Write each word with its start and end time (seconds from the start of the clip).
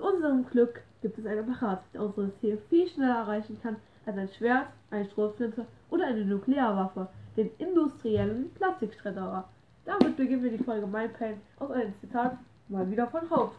Zu 0.00 0.06
unserem 0.06 0.46
Glück 0.46 0.80
gibt 1.02 1.18
es 1.18 1.26
ein 1.26 1.38
Apparat, 1.38 1.82
der 1.92 2.00
unsere 2.00 2.34
Ziele 2.36 2.56
viel 2.70 2.88
schneller 2.88 3.16
erreichen 3.16 3.58
kann 3.62 3.76
als 4.06 4.16
ein 4.16 4.30
Schwert, 4.30 4.68
eine 4.90 5.04
Schrotflinte 5.10 5.66
oder 5.90 6.06
eine 6.06 6.24
Nuklearwaffe, 6.24 7.06
den 7.36 7.50
industriellen 7.58 8.50
Plastikschredderer. 8.54 9.46
Damit 9.84 10.16
beginnen 10.16 10.42
wir 10.42 10.56
die 10.56 10.64
Folge 10.64 10.86
My 10.86 11.06
Pain 11.06 11.38
aus 11.58 11.70
einem 11.72 11.92
Zitat 12.00 12.38
mal 12.68 12.90
wieder 12.90 13.08
von 13.08 13.28
How 13.28 13.52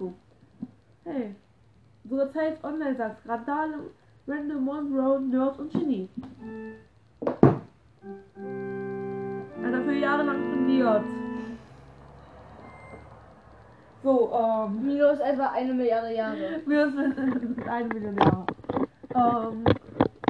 Hey, 1.03 1.35
unsere 2.05 2.31
Zeit 2.33 2.63
online 2.63 2.95
sagt 2.95 3.29
Randale, 3.29 3.75
Random 4.27 4.65
Monroe, 4.65 5.19
Nerd 5.19 5.59
und 5.59 5.71
Genie. 5.71 6.09
Einer 9.63 9.83
für 9.83 9.93
jahrelang 9.93 10.41
trainiert. 10.49 11.20
So, 14.03 14.31
ähm. 14.33 14.85
Minus 14.85 15.19
etwa 15.19 15.47
eine 15.51 15.73
Milliarde 15.73 16.13
Jahre. 16.15 16.59
Sind 16.65 17.67
eine 17.67 17.87
Million 17.93 18.17
Jahre. 18.17 18.45
Ähm. 19.13 19.63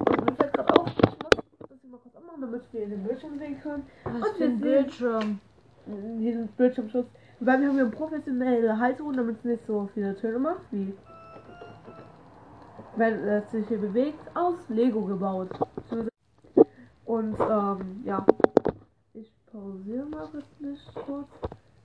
Und 0.10 0.26
mir 0.26 0.36
fällt 0.36 0.54
gerade 0.54 0.74
auf, 0.80 0.88
ich 0.88 0.96
muss 1.06 1.70
das 1.70 1.84
mal 1.90 1.98
kurz 1.98 2.16
anmachen, 2.16 2.42
damit 2.42 2.62
wir 2.72 2.88
den 2.88 3.04
Bildschirm 3.04 3.38
sehen 3.40 3.60
können. 3.62 3.84
Was 4.04 4.14
Und 4.14 4.22
wir 4.22 4.30
ein 4.32 4.38
sehen- 4.38 4.60
Bildschirm. 4.60 5.40
Diesen 5.86 6.48
Bildschirmschutz. 6.50 7.08
Weil 7.40 7.60
wir 7.60 7.68
haben 7.70 7.76
hier 7.76 7.86
eine 7.86 7.92
professionelle 7.92 8.78
Halterung, 8.80 9.14
damit 9.14 9.38
es 9.40 9.44
nicht 9.46 9.66
so 9.66 9.90
viele 9.94 10.16
Töne 10.16 10.38
macht, 10.38 10.62
wie 10.72 10.94
wenn 12.98 13.14
es 13.28 13.50
sich 13.52 13.68
hier 13.68 13.80
bewegt, 13.80 14.20
aus 14.36 14.58
Lego 14.70 15.02
gebaut. 15.02 15.50
Und 17.06 17.36
ähm, 17.40 18.04
ja. 18.06 18.26
Ich 19.14 19.32
pausiere 19.52 20.06
mal 20.06 20.28
kurz 20.28 20.46
nicht 20.60 20.94
kurz. 20.94 21.28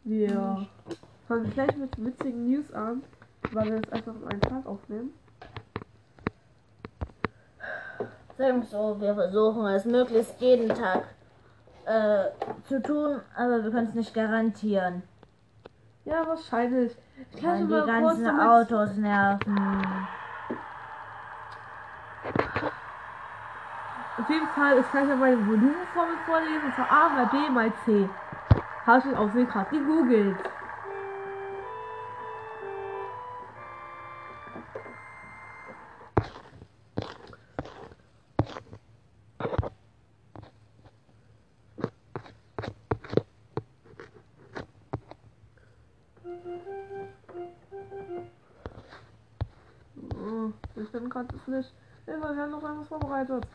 Wir 0.05 0.67
fangen 1.27 1.51
gleich 1.53 1.77
mit 1.77 2.05
witzigen 2.05 2.49
News 2.49 2.73
an, 2.73 3.03
weil 3.53 3.67
wir 3.67 3.81
es 3.81 3.93
einfach 3.93 4.15
an 4.15 4.29
einen 4.29 4.41
Tag 4.41 4.67
aufnehmen. 4.67 5.13
Sagen 8.39 8.61
wir 8.61 8.69
so, 8.69 9.01
wir 9.01 9.15
versuchen 9.15 9.67
es 9.67 9.85
möglichst 9.85 10.41
jeden 10.41 10.69
Tag 10.69 11.05
äh, 11.87 12.27
zu 12.69 12.83
tun, 12.83 13.21
aber 13.35 13.65
wir 13.65 13.71
können 13.71 13.89
es 13.89 13.95
nicht 13.95 14.15
garantieren. 14.15 15.03
Ja, 16.05 16.27
wahrscheinlich. 16.27 16.97
Ich 17.33 17.43
kann 17.43 17.59
schon 17.59 17.69
die 17.69 17.73
mal 17.73 17.81
kurz 17.81 18.23
ganzen 18.23 18.25
damit 18.25 18.47
Autos 18.47 18.97
nerven. 18.97 20.09
Auf 24.19 24.31
jeden 24.31 24.47
Fall, 24.49 24.79
ich 24.79 24.93
kann 24.93 25.09
ja 25.09 25.17
meine 25.17 25.39
Volumenformel 25.39 26.17
vorlesen, 26.27 26.65
und 26.67 26.75
zwar 26.75 26.91
A 26.91 27.09
mal 27.09 27.27
B 27.27 27.51
mal 27.51 27.73
C. 27.85 28.09
Habe 28.87 29.09
ich 29.09 29.17
auf 29.17 29.35
jeden 29.35 29.49
gerade 29.49 29.71
gegoogelt. 29.71 30.37
Vorbereitet. 53.17 53.47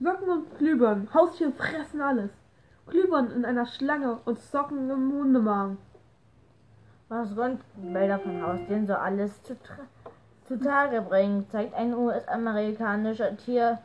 Socken 0.00 0.30
und 0.30 0.58
Glühbirnen. 0.58 1.14
Haustiere 1.14 1.52
fressen 1.52 2.00
alles. 2.00 2.30
Glühbirnen 2.88 3.32
in 3.32 3.44
einer 3.44 3.66
Schlange 3.66 4.18
und 4.24 4.38
Socken 4.40 4.90
im 4.90 5.12
Hundemagen. 5.12 5.78
Was 7.08 7.36
Röntgenbilder 7.36 8.18
von 8.18 8.42
Haustieren 8.42 8.86
so 8.86 8.94
alles 8.94 9.42
zu 9.42 9.56
zutage 10.46 11.02
bringen, 11.02 11.48
zeigt 11.50 11.74
eine 11.74 11.96
US-amerikanische 11.96 13.36
Tier 13.36 13.78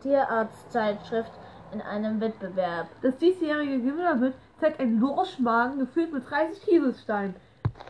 Tierarztzeitschrift 0.00 1.32
in 1.72 1.80
einem 1.80 2.20
Wettbewerb. 2.20 2.88
Das 3.02 3.16
diesjährige 3.18 3.80
Gewinnerbild 3.80 4.34
zeigt 4.62 4.78
einen 4.78 5.00
Lorschmagen 5.00 5.80
gefüllt 5.80 6.12
mit 6.12 6.30
30 6.30 6.62
Kieselsteinen. 6.62 7.34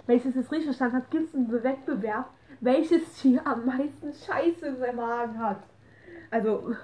Welches 0.06 0.34
es 0.36 0.50
richtig 0.50 0.64
verstanden 0.64 0.96
hat, 0.96 1.10
gibt 1.10 1.28
es 1.28 1.34
einen 1.34 1.52
Wettbewerb, 1.62 2.30
welches 2.60 3.12
Tier 3.20 3.46
am 3.46 3.66
meisten 3.66 4.10
Scheiße 4.14 4.66
in 4.66 4.78
seinem 4.78 4.96
Magen 4.96 5.38
hat. 5.38 5.58
Also, 6.30 6.74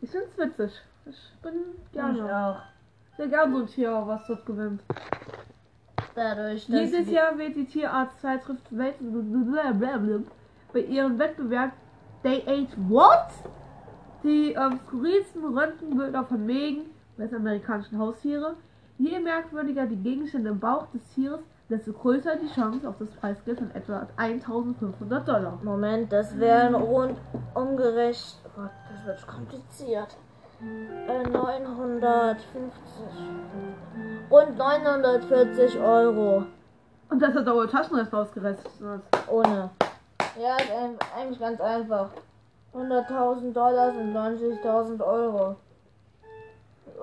ich 0.00 0.08
find's 0.08 0.38
witzig. 0.38 0.70
Ich 1.06 1.32
bin 1.42 1.52
Ich 1.84 1.92
gerne. 1.92 2.36
auch. 2.36 3.16
Sehr 3.16 3.26
gerne 3.26 3.52
so 3.52 3.58
ein 3.62 3.66
Tier, 3.66 4.02
was 4.06 4.24
dort 4.28 4.46
gewinnt. 4.46 4.82
Dadurch, 6.14 6.66
dass 6.66 6.80
Jedes 6.80 7.06
die- 7.06 7.12
Jahr 7.14 7.36
wird 7.36 7.56
die 7.56 7.64
Tierarztzeitschrift 7.64 8.76
Welt 8.76 8.94
bei 10.72 10.80
ihrem 10.80 11.18
Wettbewerb 11.18 11.72
They 12.22 12.42
Ate 12.46 12.76
What? 12.88 13.28
Die 14.22 14.52
ähm, 14.52 14.78
skurrilsten 14.86 15.44
Röntgenbilder 15.44 16.24
von 16.24 16.44
Mägen, 16.46 16.86
US-amerikanischen 17.18 17.98
Haustiere. 17.98 18.54
Je 18.98 19.20
merkwürdiger 19.20 19.86
die 19.86 19.96
Gegenstände 19.96 20.50
im 20.50 20.58
Bauch 20.58 20.86
des 20.92 21.00
Tieres, 21.14 21.40
desto 21.70 21.92
größer 21.92 22.34
die 22.36 22.52
Chance 22.52 22.88
auf 22.88 22.96
das 22.98 23.10
Preisgeld 23.10 23.58
von 23.60 23.70
etwa 23.70 24.08
1500 24.16 25.28
Dollar. 25.28 25.58
Moment, 25.62 26.12
das 26.12 26.36
wären 26.36 26.74
rund 26.74 27.16
umgerechnet. 27.54 28.40
Gott, 28.56 28.70
das 28.90 29.06
wird 29.06 29.26
kompliziert. 29.26 30.16
Äh, 31.06 31.28
950. 31.28 32.72
Rund 34.30 34.58
940 34.58 35.78
Euro. 35.78 36.44
Und 37.08 37.22
das 37.22 37.34
hat 37.34 37.46
dauer 37.46 37.68
Taschenrest 37.68 38.12
ausgerechnet. 38.12 38.66
Ohne. 39.30 39.70
Ja, 40.40 40.56
ist 40.56 41.16
eigentlich 41.16 41.38
ganz 41.38 41.60
einfach. 41.60 42.10
100.000 42.74 43.52
Dollar 43.52 43.92
sind 43.92 44.14
90.000 44.14 45.00
Euro. 45.06 45.56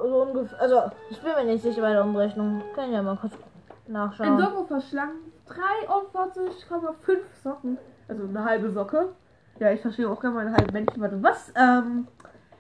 So 0.02 0.22
ungefähr. 0.24 0.62
Also, 0.62 0.82
ich 1.10 1.22
bin 1.22 1.32
mir 1.34 1.46
nicht 1.46 1.64
sicher 1.64 1.82
bei 1.82 1.92
der 1.92 2.04
Umrechnung. 2.04 2.62
Können 2.74 2.94
ja 2.94 3.02
mal 3.02 3.18
kurz 3.18 3.34
Ein 3.88 3.94
nachschauen. 3.94 4.40
Socko 4.40 4.66
verschlang 4.66 5.12
43,5 5.48 7.18
Socken. 7.44 7.78
Also 8.08 8.24
eine 8.24 8.44
halbe 8.44 8.70
Socke. 8.72 9.14
Ja, 9.60 9.72
ich 9.72 9.82
verstehe 9.82 10.10
auch 10.10 10.20
gerne 10.20 10.36
meine 10.36 10.54
halbe 10.54 10.72
Männchen. 10.72 11.02
Warte, 11.02 11.24
was? 11.24 11.52
Ähm, 11.56 12.08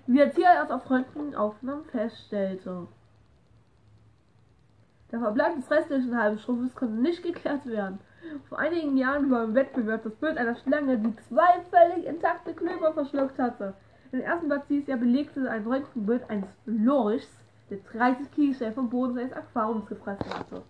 wie 0.07 0.17
der 0.17 0.31
Tierarzt 0.31 0.71
auf 0.71 0.89
Röntgenaufnahmen 0.89 1.85
feststellte. 1.85 2.87
Der 5.11 5.19
Verbleib 5.19 5.55
des 5.55 5.69
restlichen 5.69 6.17
halben 6.17 6.39
Schrumpfes 6.39 6.75
konnte 6.75 6.95
nicht 6.95 7.23
geklärt 7.23 7.65
werden. 7.65 7.99
Vor 8.49 8.59
einigen 8.59 8.97
Jahren 8.97 9.29
war 9.29 9.43
im 9.43 9.55
Wettbewerb 9.55 10.03
das 10.03 10.15
Bild 10.15 10.37
einer 10.37 10.55
Schlange, 10.55 10.97
die 10.97 11.15
zwei 11.27 11.61
völlig 11.69 12.05
intakte 12.05 12.53
Klöber 12.53 12.93
verschluckt 12.93 13.37
hatte. 13.37 13.73
Der 14.15 14.23
ersten 14.23 14.47
Baptiste 14.47 14.95
belegte 14.95 15.51
ein 15.51 15.67
Röntgenbild 15.67 16.29
eines 16.29 16.47
Lorchs, 16.65 17.27
der 17.69 17.79
30 17.79 18.31
Kilo 18.31 18.71
vom 18.71 18.89
Boden 18.89 19.15
seines 19.15 19.33
Aquariums 19.33 19.87
gefressen 19.87 20.33
hatte. 20.33 20.61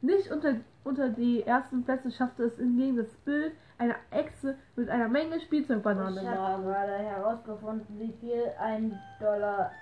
Nicht 0.00 0.30
unter, 0.30 0.54
unter 0.84 1.08
die 1.08 1.42
ersten 1.42 1.82
Plätze 1.82 2.12
schaffte 2.12 2.44
es 2.44 2.56
hingegen 2.56 2.96
das 2.96 3.12
Bild 3.24 3.52
einer 3.78 3.96
Echse 4.12 4.56
mit 4.76 4.88
einer 4.88 5.08
Menge 5.08 5.40
Spielzeugbananen 5.40 6.22
Ich 6.22 6.28
habe 6.28 6.62
gerade 6.62 6.98
herausgefunden, 6.98 7.98
wie 7.98 8.12
viel 8.20 8.44
ein 8.60 8.96
Dollar 9.18 9.72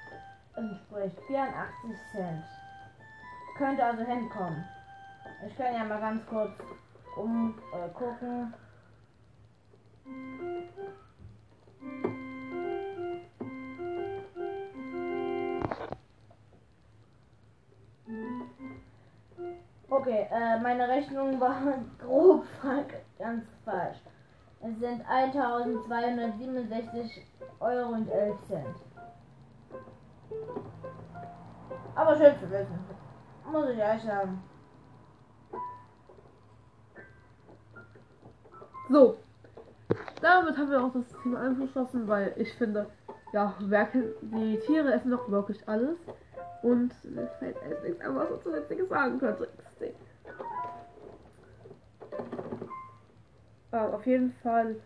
entspricht. 0.55 1.21
84 1.27 1.91
Cent. 2.13 2.45
Könnte 3.59 3.85
also 3.85 4.05
hinkommen. 4.05 4.65
Ich 5.47 5.55
kann 5.59 5.75
ja 5.75 5.85
mal 5.85 6.01
ganz 6.01 6.25
kurz 6.27 6.53
um 7.15 7.59
äh, 7.75 7.89
Okay, 19.89 20.27
äh, 20.33 20.59
meine 20.61 20.89
Rechnung 20.89 21.41
war 21.41 21.63
grob 21.99 22.45
ganz 23.19 23.45
falsch. 23.65 23.99
Es 24.61 24.77
sind 24.81 25.09
1267 25.09 27.25
Euro 27.61 27.91
und 27.91 28.09
11 28.09 28.37
Cent. 28.49 28.75
Aber 31.95 32.17
schön 32.17 32.35
zu 32.41 32.51
wissen. 32.51 32.81
Muss 33.51 33.69
ich 33.69 33.81
euch 33.81 34.03
sagen. 34.03 34.43
So, 38.89 39.19
damit 40.21 40.57
haben 40.57 40.71
wir 40.71 40.85
auch 40.85 40.93
das 40.93 41.05
Thema 41.23 41.41
angeschlossen, 41.41 42.09
weil 42.09 42.33
ich 42.37 42.53
finde, 42.55 42.91
ja, 43.33 43.55
Werke, 43.61 44.17
die 44.21 44.59
Tiere 44.67 44.95
essen 44.95 45.13
doch 45.13 45.31
wirklich 45.31 45.69
alles. 45.69 45.97
Und 46.63 46.93
mir 47.05 47.29
fällt 47.39 47.57
erst 47.69 47.85
nichts 47.85 48.01
an, 48.01 48.17
was 48.17 48.31
man 48.31 48.41
so 48.41 48.53
witziges 48.53 48.89
sagen 48.89 49.21
könnte. 49.21 49.49
Äh, 53.77 53.95
auf 53.95 54.07
jeden 54.07 54.33
Fall 54.43 54.77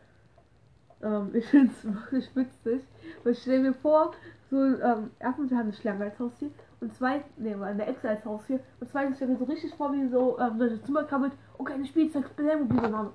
Ähm, 1.02 1.30
ich 1.34 1.46
finde 1.46 1.72
es 1.72 1.84
wirklich 1.84 2.36
witzig. 2.36 2.82
Weil 3.22 3.32
ich 3.32 3.40
stelle 3.40 3.60
mir 3.60 3.74
vor, 3.74 4.12
so, 4.50 4.56
ähm, 4.56 5.10
erstens, 5.18 5.50
wir 5.50 5.58
haben 5.58 5.68
eine 5.68 5.72
Schlange 5.72 6.04
als 6.04 6.18
Haustier 6.18 6.50
und 6.80 6.94
zweitens, 6.94 7.30
nee, 7.36 7.54
eine 7.54 7.86
Echse 7.86 8.08
als 8.08 8.24
Haustier 8.24 8.60
und 8.80 8.90
zweitens 8.90 9.16
stelle 9.16 9.32
mir 9.32 9.38
so 9.38 9.44
richtig 9.44 9.74
vor, 9.76 9.92
wie 9.92 10.08
so 10.08 10.38
ähm, 10.38 10.58
durch 10.58 10.72
das 10.72 10.82
Zimmer 10.82 11.04
krabbelt, 11.04 11.32
okay, 11.56 11.74
eine 11.74 11.86
Spielzeug, 11.86 12.34
Playmobil-Banane. 12.36 13.10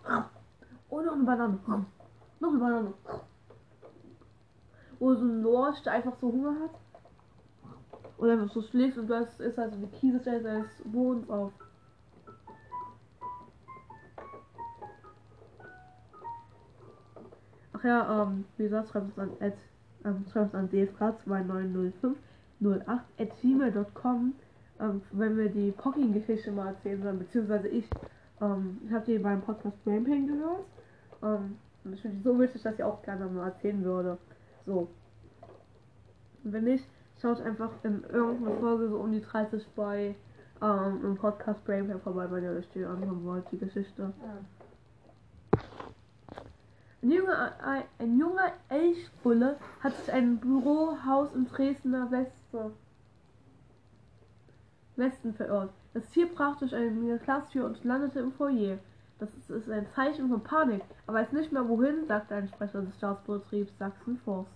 Oh, 0.90 1.02
noch 1.02 1.14
eine 1.14 1.24
Banane. 1.24 1.60
Noch 2.40 2.50
eine 2.50 2.60
Banane. 2.60 2.94
Wo 5.00 5.14
so 5.14 5.26
ein 5.26 5.44
Lorsch, 5.44 5.84
der 5.84 5.94
einfach 5.94 6.16
so 6.22 6.32
Hunger 6.32 6.56
hat. 6.64 6.72
Oder 8.18 8.34
einfach 8.34 8.50
so 8.50 8.62
schläft 8.62 8.98
und 8.98 9.10
das 9.10 9.40
ist 9.40 9.60
also 9.60 9.76
die 9.78 9.88
Kiese 9.88 10.22
stellt 10.22 10.44
seines 10.44 10.70
Bodens 10.86 11.30
auf. 11.30 11.52
Ach 17.86 17.88
ja, 17.88 18.24
ähm, 18.24 18.46
wie 18.58 18.64
gesagt, 18.64 18.90
schreibt 18.90 19.12
es 19.12 19.20
an, 19.20 19.30
at, 19.40 19.54
ähm, 20.04 20.26
schreibt 20.32 20.54
es 20.54 20.56
an 20.56 20.70
dfk290508 20.70 23.00
at 23.20 23.42
gmail.com, 23.42 24.34
ähm, 24.80 25.02
wenn 25.12 25.38
wir 25.38 25.50
die 25.50 25.72
Pocky-Geschichte 25.72 26.52
mal 26.52 26.70
erzählen 26.70 27.04
sollen, 27.04 27.20
beziehungsweise 27.20 27.68
ich, 27.68 27.88
ähm, 28.42 28.82
ich 28.86 28.92
habe 28.92 29.06
die 29.06 29.20
beim 29.20 29.42
Podcast 29.42 29.84
Brainpain 29.84 30.26
gehört, 30.26 30.66
ähm, 31.22 31.60
ich 31.94 32.02
finde 32.02 32.18
die 32.18 32.24
so 32.24 32.40
wichtig, 32.40 32.64
dass 32.64 32.74
ich 32.74 32.84
auch 32.84 33.04
gerne 33.04 33.28
mal 33.28 33.50
erzählen 33.50 33.84
würde. 33.84 34.18
So. 34.66 34.88
Und 36.44 36.54
wenn 36.54 36.64
nicht, 36.64 36.88
schaut 37.22 37.40
einfach 37.42 37.70
in 37.84 38.04
irgendeiner 38.04 38.58
Folge 38.58 38.90
so 38.90 38.98
um 38.98 39.12
die 39.12 39.22
30 39.22 39.64
bei 39.76 40.16
ähm, 40.60 41.02
im 41.04 41.16
Podcast 41.18 41.64
Brainpain 41.66 42.02
vorbei, 42.02 42.32
wenn 42.32 42.46
ihr 42.46 42.52
euch 42.52 42.68
die 42.70 42.84
anhören 42.84 43.24
wollt, 43.24 43.46
die 43.52 43.60
Geschichte. 43.60 44.12
Ja. 44.24 44.38
Ein 47.06 47.12
junger, 47.12 47.52
ein, 48.00 48.18
junger 48.18 48.52
Elchbulle 48.68 49.58
hat 49.80 49.96
sich 49.96 50.12
ein 50.12 50.40
Bürohaus 50.40 51.32
im 51.36 51.48
Dresdner 51.48 52.10
Weste, 52.10 52.72
Westen 54.96 55.36
verirrt. 55.36 55.70
Das 55.94 56.10
Tier 56.10 56.34
brach 56.34 56.58
durch 56.58 56.74
eine 56.74 57.20
Glastür 57.20 57.68
und 57.68 57.84
landete 57.84 58.22
im 58.22 58.32
Foyer. 58.32 58.80
Das 59.20 59.30
ist, 59.36 59.52
ist 59.52 59.70
ein 59.70 59.86
Zeichen 59.94 60.30
von 60.30 60.42
Panik. 60.42 60.82
Er 61.06 61.14
weiß 61.14 61.32
nicht 61.34 61.52
mehr 61.52 61.70
wohin, 61.70 62.08
sagt 62.08 62.32
ein 62.32 62.48
Sprecher 62.48 62.82
des 62.82 62.96
Staatsbetriebs 62.96 63.78
Sachsen 63.78 64.18
Forst. 64.26 64.50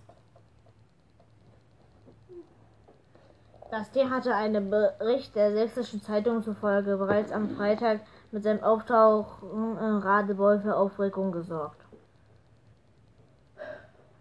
Das 3.70 3.92
Tier 3.92 4.10
hatte 4.10 4.34
einem 4.34 4.70
Bericht 4.70 5.36
der 5.36 5.52
Sächsischen 5.52 6.02
Zeitung 6.02 6.42
zufolge 6.42 6.96
bereits 6.96 7.30
am 7.30 7.50
Freitag 7.50 8.00
mit 8.32 8.42
seinem 8.42 8.64
Auftauchen 8.64 9.78
in 9.78 9.98
Radebeul 9.98 10.58
für 10.58 10.76
Aufregung 10.76 11.30
gesorgt. 11.30 11.80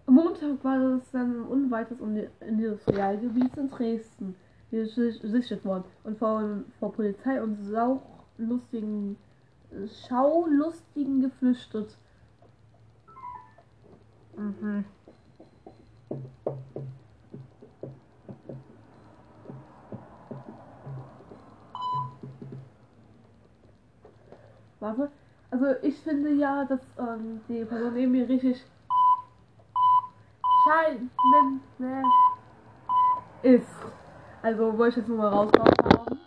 Am 0.09 0.15
Montag 0.15 0.63
war 0.63 0.95
es 0.95 1.11
dann 1.11 1.43
unweit 1.43 1.91
des 1.91 1.99
Industrialgebiets 2.39 3.57
in 3.57 3.69
Dresden 3.69 4.35
gesichtet 4.71 5.63
worden 5.63 5.83
und 6.03 6.17
von 6.17 6.65
vor 6.79 6.91
Polizei 6.91 7.39
und 7.39 7.55
sauchlustigen, 7.61 9.17
Schaulustigen 10.07 11.21
geflüchtet. 11.21 11.95
Mhm. 14.35 14.85
Warte. 24.79 25.11
Also 25.51 25.65
ich 25.83 25.97
finde 25.97 26.33
ja, 26.33 26.65
dass 26.65 26.81
ähm, 26.97 27.41
die 27.47 27.63
Person 27.63 27.93
neben 27.93 28.11
mir 28.11 28.27
richtig 28.27 28.65
scheinen 30.69 31.61
ne, 31.77 32.03
ist. 33.41 33.75
Also 34.41 34.77
wollte 34.77 34.91
ich 34.91 34.95
jetzt 34.97 35.07
nur 35.07 35.17
mal 35.17 35.29
rausgehauen 35.29 35.73
haben. 35.83 36.19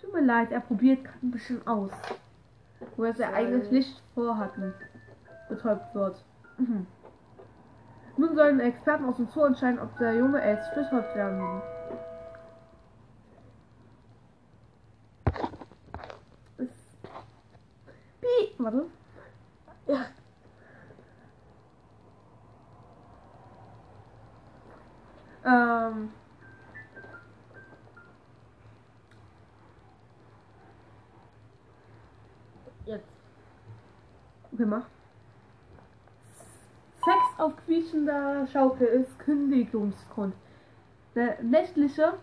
Tut 0.00 0.12
mir 0.14 0.20
leid, 0.22 0.52
er 0.52 0.60
probiert 0.60 1.04
gerade 1.04 1.18
ein 1.22 1.30
bisschen 1.30 1.66
aus. 1.66 1.90
Wo 2.96 3.04
er 3.04 3.14
sein 3.14 3.34
eigenes 3.34 3.70
Licht 3.70 4.02
vorhatten. 4.14 4.74
Betäubt 5.48 5.94
wird. 5.94 6.24
Mhm. 6.58 6.86
Nun 8.16 8.36
sollen 8.36 8.60
Experten 8.60 9.04
aus 9.06 9.16
dem 9.16 9.28
Zoo 9.28 9.44
entscheiden, 9.44 9.80
ob 9.80 9.96
der 9.98 10.14
Junge 10.14 10.40
als 10.40 10.66
Stichwort 10.68 11.14
werden. 11.14 11.62
Piep, 18.20 18.54
warte. 18.58 18.86
Ja. 19.92 20.06
Ähm. 25.44 26.10
Jetzt. 32.86 33.04
Okay, 34.52 34.64
mach. 34.64 34.86
Sex 37.04 37.16
auf 37.36 37.52
quietschender 37.66 38.46
Schaukel 38.46 38.86
ist 38.86 39.18
Kündigungsgrund. 39.18 40.34
Der 41.14 41.42
nächtliche 41.42 42.14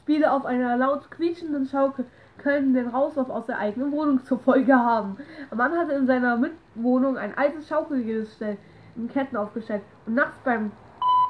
Spiele 0.00 0.32
auf 0.32 0.44
einer 0.46 0.76
laut 0.76 1.08
quietschenden 1.12 1.66
Schaukel 1.66 2.06
können 2.42 2.74
den 2.74 2.88
Rauslauf 2.88 3.30
aus 3.30 3.46
der 3.46 3.58
eigenen 3.58 3.92
Wohnung 3.92 4.24
zur 4.24 4.38
Folge 4.38 4.74
haben. 4.74 5.16
Ein 5.50 5.58
Mann 5.58 5.76
hatte 5.76 5.92
in 5.92 6.06
seiner 6.06 6.36
Mitwohnung 6.36 7.16
ein 7.16 7.36
altes 7.36 7.68
Schaukelgestell 7.68 8.58
in 8.96 9.08
Ketten 9.08 9.36
aufgestellt 9.36 9.82
und 10.06 10.14
nachts 10.14 10.38
beim 10.44 10.72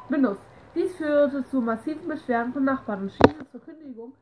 Benuss. 0.08 0.38
Dies 0.74 0.94
führte 0.96 1.44
zu 1.48 1.60
massiven 1.60 2.08
Beschwerden 2.08 2.52
von 2.52 2.64
Nachbarn 2.64 3.02
und 3.02 3.12
schließlich 3.12 3.50
zur 3.50 3.60
Kündigung 3.60 4.12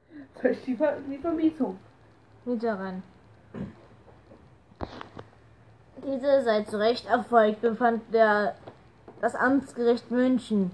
durch 0.43 0.65
die, 0.65 0.75
Ver 0.75 0.97
die 1.09 1.19
Vermietung. 1.19 1.79
Mieterin. 2.45 3.03
Diese 6.05 6.43
sei 6.43 6.63
zu 6.63 6.79
Recht 6.79 7.07
erfolgt, 7.07 7.61
befand 7.61 8.03
der, 8.13 8.55
das 9.21 9.35
Amtsgericht 9.35 10.11
München. 10.11 10.71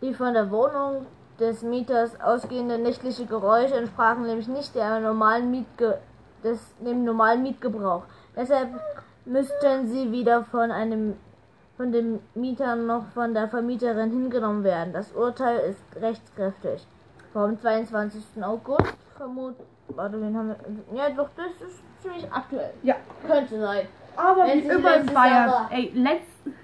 Die 0.00 0.14
von 0.14 0.32
der 0.32 0.50
Wohnung 0.50 1.06
des 1.40 1.62
Mieters 1.62 2.20
ausgehenden 2.20 2.82
nächtliche 2.82 3.26
Geräusche 3.26 3.74
entsprachen 3.74 4.26
nämlich 4.26 4.48
nicht 4.48 4.74
der 4.74 5.00
normalen 5.00 5.50
Mietge 5.50 5.98
des, 6.42 6.60
dem 6.80 7.04
normalen 7.04 7.42
Mietgebrauch. 7.42 8.02
Deshalb 8.36 8.68
müssten 9.24 9.88
sie 9.88 10.10
weder 10.10 10.44
von 10.44 10.70
einem 10.70 11.16
von 11.76 11.92
dem 11.92 12.18
Mieter 12.34 12.74
noch 12.74 13.06
von 13.14 13.34
der 13.34 13.46
Vermieterin 13.46 14.10
hingenommen 14.10 14.64
werden. 14.64 14.92
Das 14.92 15.12
Urteil 15.12 15.60
ist 15.60 16.02
rechtskräftig. 16.02 16.84
Vom 17.32 17.56
22. 17.56 18.42
August 18.42 18.96
vermut. 19.16 19.54
Warte, 19.88 20.20
wen 20.20 20.36
haben 20.36 20.48
wir? 20.48 20.98
Ja, 20.98 21.10
doch, 21.10 21.28
das 21.36 21.68
ist 21.68 21.80
ziemlich 22.02 22.30
aktuell. 22.32 22.72
Ja. 22.82 22.96
Könnte 23.24 23.60
sein. 23.60 23.86
Aber 24.16 24.44
Wenn 24.44 24.64
wie 24.64 24.66
immer 24.66 24.96
in 24.96 25.06
Bayern. 25.06 25.68
Ey, 25.70 25.92
letzt, 25.94 26.26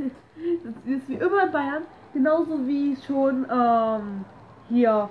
das 0.65 0.75
ist 0.85 1.09
wie 1.09 1.15
immer 1.15 1.45
in 1.45 1.53
Bayern. 1.53 1.83
Genauso 2.13 2.67
wie 2.67 2.97
schon 2.97 3.47
ähm, 3.49 4.25
hier. 4.69 5.09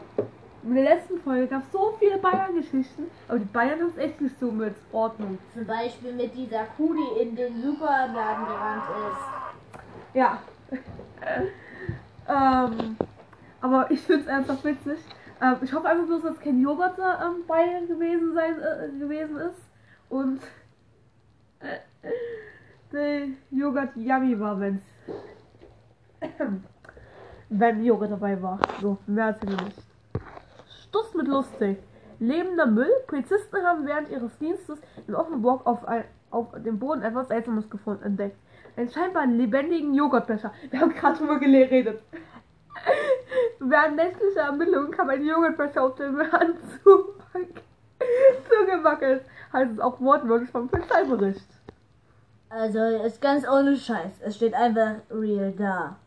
In 0.64 0.76
der 0.76 0.84
letzten 0.86 1.20
Folge 1.20 1.48
gab 1.48 1.64
es 1.64 1.72
so 1.74 1.94
viele 2.00 2.18
Bayern-Geschichten, 2.18 3.08
aber 3.28 3.40
die 3.40 3.46
Bayern 3.46 3.82
haben 3.82 3.90
es 3.90 3.98
echt 3.98 4.22
nicht 4.22 4.40
so 4.40 4.50
mit 4.50 4.74
Ordnung. 4.94 5.38
Zum 5.54 5.66
Beispiel 5.66 6.14
mit 6.14 6.34
dieser 6.34 6.64
Kuh, 6.78 6.94
die 6.94 7.22
in 7.22 7.36
den 7.36 7.62
Superladen 7.62 8.46
gerannt 8.46 8.84
ist. 9.12 10.16
Ja. 10.16 10.40
ähm, 12.30 12.96
aber 13.60 13.92
ich 13.92 14.00
finde 14.00 14.22
es 14.22 14.28
ernsthaft 14.28 14.64
witzig. 14.64 15.00
Ähm, 15.42 15.58
ich 15.62 15.74
hoffe 15.74 15.90
einfach 15.90 16.06
bloß, 16.06 16.22
dass 16.22 16.40
kein 16.40 16.62
Joghurt 16.62 16.98
da 16.98 17.26
ähm, 17.26 17.44
bei 17.46 17.82
gewesen 17.86 18.34
sein 18.34 18.56
äh, 18.62 18.98
gewesen 18.98 19.38
ist 19.38 19.62
und 20.08 20.40
der 22.94 23.28
Joghurt 23.52 23.96
yummy 23.98 24.40
war, 24.40 24.58
wenn's 24.62 24.82
wenn 27.60 27.84
Joghurt 27.84 28.12
dabei 28.12 28.42
war. 28.42 28.60
So, 28.82 28.98
mehr 29.06 29.26
als 29.26 29.42
nicht. 29.44 29.84
Stuss 30.84 31.14
mit 31.14 31.28
lustig. 31.28 31.78
Lebender 32.20 32.66
Müll. 32.66 32.92
Polizisten 33.08 33.58
haben 33.64 33.86
während 33.86 34.10
ihres 34.10 34.38
Dienstes 34.38 34.80
in 35.08 35.16
Offenburg 35.16 35.66
auf, 35.66 35.86
ein, 35.88 36.04
auf 36.32 36.48
dem 36.64 36.80
Boden 36.80 37.04
etwas 37.04 37.28
Seltsames 37.28 37.70
gefunden 37.70 38.04
entdeckt. 38.04 38.38
Einen 38.76 38.90
scheinbar 38.90 39.28
lebendigen 39.28 39.94
Joghurtbecher. 39.94 40.52
Wir 40.72 40.82
haben 40.82 40.94
gerade 40.94 41.18
drüber 41.18 41.40
geredet. 41.40 42.02
Während 43.60 43.96
nächtlicher 43.96 44.42
Ermittlungen 44.42 44.92
kam 44.92 45.10
ein 45.10 45.24
Joghurtbecher 45.24 45.84
auf 45.84 45.96
dem 45.96 46.20
Anzug 46.20 47.20
zugewackelt. 48.50 49.24
Heißt 49.52 49.74
es 49.74 49.80
auch 49.80 50.00
wortwörtlich 50.02 50.50
vom 50.50 50.68
Polizeibericht. 50.68 51.48
Also, 52.50 52.80
ist 52.80 53.22
ganz 53.22 53.48
ohne 53.48 53.76
Scheiß. 53.76 54.22
Es 54.22 54.36
steht 54.36 54.54
einfach 54.54 54.96
real 55.12 55.52
da. 55.54 55.98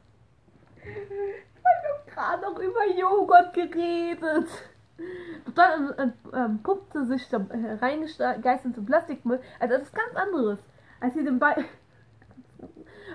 Gerade 2.16 2.42
noch 2.42 2.58
über 2.58 2.87
Joghurt 2.96 3.52
geredet. 3.52 4.49
Dann 5.54 5.90
äh, 5.99 6.12
ähm, 6.35 6.62
puppte 6.62 7.04
sich 7.04 7.28
der 7.28 7.40
äh, 7.50 7.75
reingegeisterte 7.75 8.80
Plastikmüll 8.80 9.38
als 9.61 9.70
etwas 9.70 9.92
ganz 9.92 10.14
anderes. 10.14 10.58
Als 10.99 11.12
sie 11.12 11.25
den 11.25 11.38
Ball. 11.38 11.56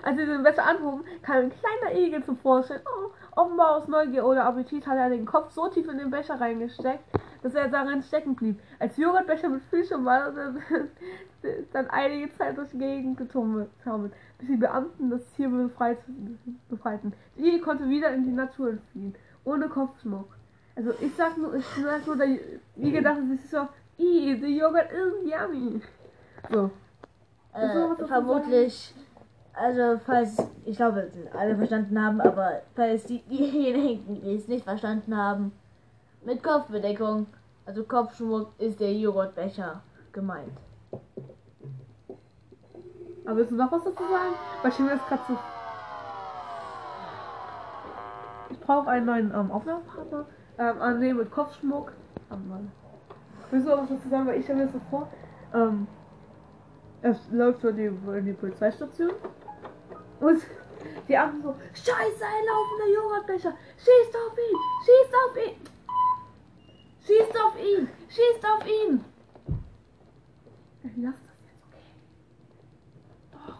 Als 0.04 0.16
sie 0.16 0.26
den 0.26 0.44
Wässer 0.44 0.64
anhoben, 0.64 1.04
kam 1.22 1.36
ein 1.36 1.52
kleiner 1.52 1.96
Igel 1.96 2.24
zum 2.24 2.36
Vorschein. 2.36 2.80
Oh, 2.84 3.10
offenbar 3.40 3.76
aus 3.76 3.88
Neugier 3.88 4.24
oder 4.24 4.44
Appetit 4.44 4.86
hat 4.86 4.96
er 4.96 5.10
den 5.10 5.26
Kopf 5.26 5.50
so 5.50 5.68
tief 5.68 5.88
in 5.88 5.98
den 5.98 6.10
Becher 6.10 6.40
reingesteckt, 6.40 7.04
dass 7.42 7.54
er 7.54 7.68
darin 7.68 8.02
stecken 8.02 8.34
blieb. 8.34 8.60
Als 8.80 8.96
Joghurtbecher 8.96 9.48
mit 9.48 9.62
Füßchen 9.64 10.04
war 10.04 10.32
dann 11.72 11.88
einige 11.90 12.32
Zeit 12.36 12.56
durch 12.56 12.70
die 12.70 12.78
Gegend 12.78 13.16
getummelt, 13.18 13.70
bis 14.38 14.48
die 14.48 14.56
Beamten 14.56 15.10
das 15.10 15.30
Tier 15.32 15.48
befreit, 15.48 15.98
befreiten. 16.68 17.12
Die 17.36 17.48
Igel 17.48 17.60
konnte 17.60 17.88
wieder 17.88 18.12
in 18.12 18.24
die 18.24 18.32
Natur 18.32 18.70
entfliehen, 18.70 19.14
ohne 19.44 19.68
Kopfschmuck. 19.68 20.28
Also 20.76 20.92
ich 21.00 21.14
sag 21.16 21.36
nur, 21.36 21.54
ich 21.54 21.66
sag 21.82 22.06
nur, 22.06 22.16
der 22.16 22.28
Igel 22.76 23.02
dachte 23.02 23.26
sich 23.26 23.48
so, 23.48 23.68
ih, 23.98 24.38
the 24.40 24.56
Joghurt 24.58 24.90
is 24.90 25.30
yummy. 25.30 25.80
So. 26.50 26.70
Äh, 27.54 27.74
So, 27.74 28.06
vermutlich, 28.06 28.94
also 29.52 29.98
falls, 30.04 30.36
ich 30.64 30.76
glaube, 30.76 31.10
alle 31.38 31.56
verstanden 31.56 32.02
haben, 32.02 32.20
aber 32.20 32.62
falls 32.74 33.04
die, 33.04 33.22
diejenigen, 33.22 34.22
die 34.22 34.34
es 34.34 34.48
nicht 34.48 34.64
verstanden 34.64 35.16
haben, 35.16 35.52
mit 36.24 36.42
Kopfbedeckung, 36.42 37.26
also 37.66 37.84
Kopfschmuck, 37.84 38.52
ist 38.58 38.80
der 38.80 38.94
Joghurtbecher 38.94 39.82
gemeint. 40.12 40.52
Aber 43.24 43.36
willst 43.36 43.50
du 43.50 43.56
noch 43.56 43.70
was 43.70 43.84
dazu 43.84 44.02
sagen? 44.02 44.34
Weil 44.62 44.70
ich 44.70 44.78
mir 44.78 44.90
das 44.90 45.06
gerade 45.06 45.22
so. 45.28 45.38
Ich 48.50 48.60
brauche 48.60 48.88
einen 48.88 49.06
neuen 49.06 49.34
ähm, 49.34 49.50
Aufnahmepartner. 49.50 50.26
Ähm, 50.58 50.74
ah, 50.80 50.92
nee, 50.92 51.12
mit 51.12 51.30
Kopfschmuck. 51.30 51.92
Haben 52.30 52.48
wir. 52.48 52.60
Willst 53.50 53.66
du 53.66 53.70
noch 53.70 53.82
was 53.82 53.88
dazu 53.90 54.08
sagen? 54.08 54.26
Weil 54.26 54.38
ich 54.38 54.44
stelle 54.44 54.60
mir 54.60 54.64
das 54.64 54.72
so 54.72 54.80
vor. 54.90 55.08
Ähm, 55.54 55.86
es 57.02 57.18
läuft 57.30 57.60
so 57.60 57.72
die, 57.72 57.86
in 57.86 58.24
die 58.24 58.32
Polizeistation. 58.32 59.12
Und 60.20 60.40
die 61.08 61.16
anderen 61.16 61.42
so: 61.42 61.54
Scheiße, 61.74 62.24
ein 62.24 62.44
laufender 62.46 62.94
Joghurtbecher! 62.94 63.52
Schießt 63.76 64.16
auf 64.16 64.38
ihn! 64.38 64.58
Schießt 64.84 65.14
auf 65.14 65.36
ihn! 65.36 65.72
Schießt 67.04 67.44
auf 67.44 67.58
ihn! 67.58 67.88
Schießt 68.08 68.46
auf 68.46 68.66
ihn! 68.66 69.04
Ey, 70.84 70.90
Lass 70.96 71.14
das 71.14 71.36
jetzt, 71.46 71.62
okay? 71.68 71.94
Doch. 73.32 73.58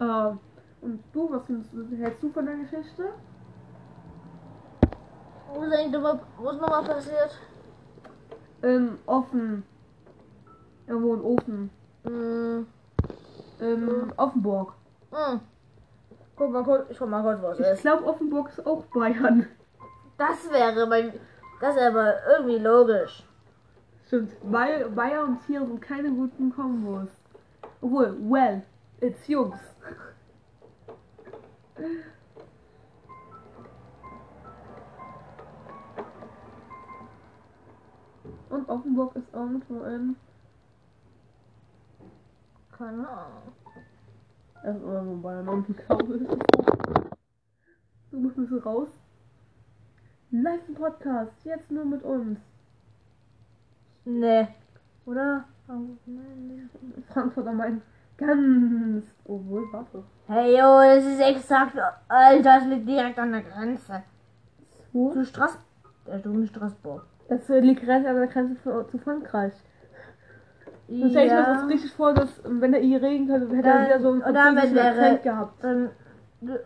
Ähm, 0.00 0.38
und 0.80 1.02
du, 1.12 1.30
was 1.30 1.44
findest 1.46 1.72
du, 1.72 1.96
hältst 1.96 2.22
du 2.22 2.30
von 2.30 2.46
der 2.46 2.56
Geschichte? 2.56 3.04
Wo 5.52 5.62
ist 5.62 5.72
eigentlich 5.72 5.92
nochmal, 5.92 6.20
wo 6.38 6.50
ist 6.50 6.60
nochmal 6.60 6.84
passiert? 6.84 7.38
Ähm, 8.62 8.98
offen. 9.06 9.64
Irgendwo 10.86 11.14
in 11.14 11.20
Ofen. 11.22 11.70
Hm, 12.04 12.66
Ähm, 13.60 14.12
Offenburg. 14.16 14.72
hm. 15.12 15.40
Guck 16.36 16.52
mal 16.52 16.62
kurz, 16.62 16.90
ich 16.90 16.98
guck 16.98 17.08
mal 17.10 17.22
kurz, 17.22 17.42
was 17.42 17.58
Ich 17.58 17.66
ist. 17.66 17.80
glaube, 17.82 18.04
Offenburg 18.06 18.48
ist 18.50 18.64
auch 18.66 18.84
Bayern. 18.86 19.46
Das 20.16 20.50
wäre 20.50 20.86
bei, 20.88 21.12
das 21.60 21.74
wäre 21.76 21.88
aber 21.90 22.14
irgendwie 22.36 22.58
logisch. 22.58 23.24
Stimmt, 24.06 24.32
weil 24.42 24.88
Bayern 24.90 25.28
und 25.30 25.46
Tiere 25.46 25.66
sind 25.66 25.80
keine 25.80 26.10
guten 26.10 26.52
Kombos. 26.54 27.08
Obwohl, 27.80 28.16
well, 28.20 28.62
it's 29.00 29.26
Jungs. 29.28 29.58
Und 38.50 38.68
Offenburg 38.68 39.14
ist 39.14 39.32
irgendwo 39.32 39.84
in. 39.84 40.16
Keine 42.76 43.08
Ahnung. 43.08 43.52
Das 44.54 44.76
ist 44.76 44.82
irgendwo 44.82 45.12
in 45.12 45.22
Bayern 45.22 45.48
unten, 45.48 45.76
glaube 45.76 46.16
ich. 46.16 46.28
Du 48.10 48.18
musst 48.18 48.38
ein 48.38 48.58
raus. 48.58 48.88
Live 50.30 50.74
Podcast, 50.74 51.32
jetzt 51.44 51.70
nur 51.70 51.84
mit 51.84 52.02
uns. 52.02 52.38
Nee. 54.04 54.48
Oder? 55.06 55.44
Frankfurt 57.12 57.46
am 57.46 57.56
Main. 57.56 57.82
Ganz. 58.18 59.04
Obwohl, 59.24 59.62
warte. 59.72 60.02
Hey, 60.26 60.58
yo, 60.58 60.80
das 60.82 61.04
ist 61.04 61.20
exakt, 61.20 61.74
Alter, 62.08 62.42
das 62.42 62.66
liegt 62.66 62.88
direkt 62.88 63.18
an 63.18 63.32
der 63.32 63.42
Grenze. 63.42 64.02
Wo? 64.92 65.10
Zu 65.12 65.24
Straß, 65.24 65.58
äh, 66.06 66.18
du 66.18 66.32
in 66.32 66.46
Straßburg. 66.46 67.06
Das 67.28 67.48
äh, 67.48 67.60
liegt 67.60 67.86
recht 67.86 68.06
an 68.06 68.16
der 68.16 68.26
Grenze 68.26 68.56
zu 68.90 68.98
Frankreich. 68.98 69.52
Stell 70.86 71.06
ich 71.06 71.14
mir 71.32 71.42
das 71.44 71.68
richtig 71.68 71.92
vor, 71.92 72.14
dass 72.14 72.40
wenn 72.44 72.72
er 72.72 72.80
ihr 72.80 73.00
regen 73.02 73.26
könnte, 73.28 73.54
hätte 73.54 73.68
er 73.68 73.74
Dann- 73.74 73.86
wieder 73.86 74.00
so 74.00 74.10
einen 74.12 74.22
oder 74.22 74.32
französischen 74.42 74.78
Akzent 74.78 75.22
gehabt. 75.22 75.64
Dann 75.64 75.90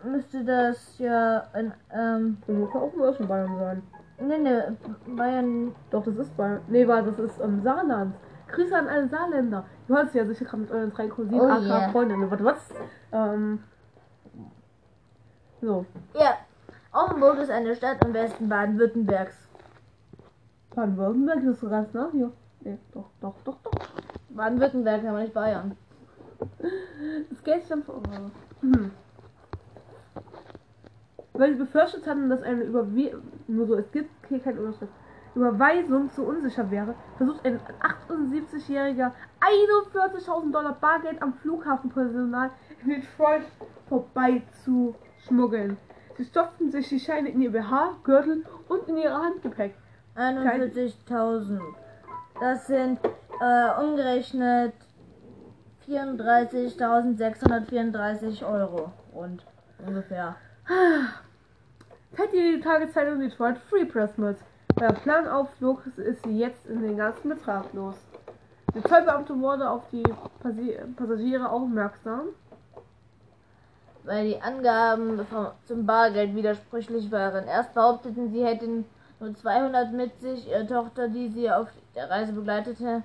müsste 0.05 0.43
das 0.45 0.97
ja 0.99 1.43
ein, 1.53 1.73
ähm, 1.93 2.37
Das 2.47 2.55
muss 2.55 2.73
ja 2.73 2.79
auch 2.79 2.93
nur 2.95 3.13
schon 3.13 3.27
Bayern 3.27 3.57
sein. 3.59 3.83
nee, 4.21 4.37
nee, 4.39 4.59
Bayern, 5.15 5.75
Doch, 5.91 6.05
das 6.05 6.15
ist 6.15 6.35
Bayern. 6.37 6.61
Nee, 6.69 6.87
weil 6.87 7.03
das 7.03 7.19
ist 7.19 7.39
ähm, 7.41 7.61
Saarland. 7.63 8.15
Grüße 8.53 8.77
an 8.77 8.87
alle 8.87 9.07
Saarländer. 9.09 9.65
Du 9.87 9.95
hörst 9.95 10.13
ja 10.13 10.25
sicher 10.25 10.45
gerade 10.45 10.61
mit 10.61 10.71
euren 10.71 10.91
drei 10.91 11.07
Cousinen, 11.07 11.41
Oh 11.41 11.59
yeah. 11.59 11.89
Freundinnen. 11.89 12.29
Warte, 12.29 12.45
was? 12.45 12.69
Ähm. 13.11 13.63
So, 15.61 15.85
ja. 16.13 16.37
Offenburg 16.91 17.39
ist 17.39 17.49
eine 17.49 17.75
Stadt 17.75 18.05
im 18.05 18.13
Westen 18.13 18.47
Baden-Württembergs. 18.47 19.35
Baden-Württemberg 20.75 21.43
ist 21.43 21.63
Rest, 21.63 21.93
ne? 21.95 22.09
Hier. 22.11 22.31
Nee, 22.61 22.77
doch, 22.93 23.09
doch, 23.19 23.35
doch, 23.43 23.57
doch. 23.63 23.71
Baden-Württemberg, 24.29 25.03
aber 25.05 25.21
nicht 25.21 25.33
Bayern. 25.33 25.75
Das 27.29 27.43
Geld 27.43 27.63
stammt 27.63 27.85
von. 27.85 28.03
Hm. 28.61 28.91
Weil 31.33 31.53
sie 31.53 31.59
befürchtet 31.59 32.05
hatten, 32.05 32.29
dass 32.29 32.43
eine 32.43 32.63
Überwe 32.63 33.19
nur 33.47 33.65
so, 33.65 33.75
es 33.75 33.91
gibt 33.91 34.11
hier 34.27 34.39
keine 34.39 34.59
Unterschrift. 34.59 34.93
Überweisung 35.35 36.11
zu 36.11 36.23
unsicher 36.23 36.69
wäre, 36.69 36.93
versucht 37.17 37.43
ein 37.45 37.59
78-jähriger 38.19 39.11
41.000 39.41 40.51
Dollar 40.51 40.77
Bargeld 40.79 41.19
am 41.21 41.33
Flughafenpersonal 41.33 42.51
in 42.83 42.89
Detroit 42.89 43.43
vorbei 43.89 44.43
zu 44.63 44.95
schmuggeln. 45.25 45.77
Sie 46.17 46.25
stopften 46.25 46.71
sich 46.71 46.89
die 46.89 46.99
Scheine 46.99 47.29
in 47.29 47.41
ihr 47.41 47.51
BH, 47.51 47.95
Gürtel 48.03 48.45
und 48.67 48.87
in 48.87 48.97
ihre 48.97 49.15
Handgepäck. 49.15 49.73
41.000. 50.15 51.59
Das 52.39 52.67
sind 52.67 52.99
äh, 53.41 53.81
umgerechnet 53.81 54.75
34.634 55.87 58.45
Euro. 58.45 58.91
Und 59.11 59.43
ungefähr. 59.85 60.35
Ihr 62.31 62.57
die 62.57 62.61
Tageszeitung 62.61 63.19
Detroit 63.19 63.57
Free 63.69 63.85
Press 63.85 64.17
mit. 64.17 64.37
Bei 64.83 64.89
der 64.89 64.99
Planauflug 64.99 65.81
ist 65.95 66.23
sie 66.25 66.39
jetzt 66.39 66.65
in 66.65 66.81
den 66.81 66.97
ganzen 66.97 67.29
Betrag 67.29 67.71
los. 67.71 67.95
Der 68.75 68.83
Zollbeamte 68.83 69.39
wurde 69.39 69.69
auf 69.69 69.83
die 69.93 70.03
Passi 70.41 70.77
Passagiere 70.97 71.49
aufmerksam. 71.49 72.23
weil 74.03 74.27
die 74.27 74.41
Angaben 74.41 75.25
vom, 75.27 75.47
zum 75.63 75.85
Bargeld 75.85 76.35
widersprüchlich 76.35 77.09
waren. 77.13 77.47
Erst 77.47 77.73
behaupteten 77.73 78.33
sie 78.33 78.43
hätten 78.43 78.83
nur 79.21 79.33
200 79.33 79.93
mit 79.93 80.19
sich, 80.19 80.49
ihre 80.49 80.67
Tochter, 80.67 81.07
die 81.07 81.29
sie 81.29 81.49
auf 81.49 81.69
der 81.95 82.09
Reise 82.09 82.33
begleitete, 82.33 83.03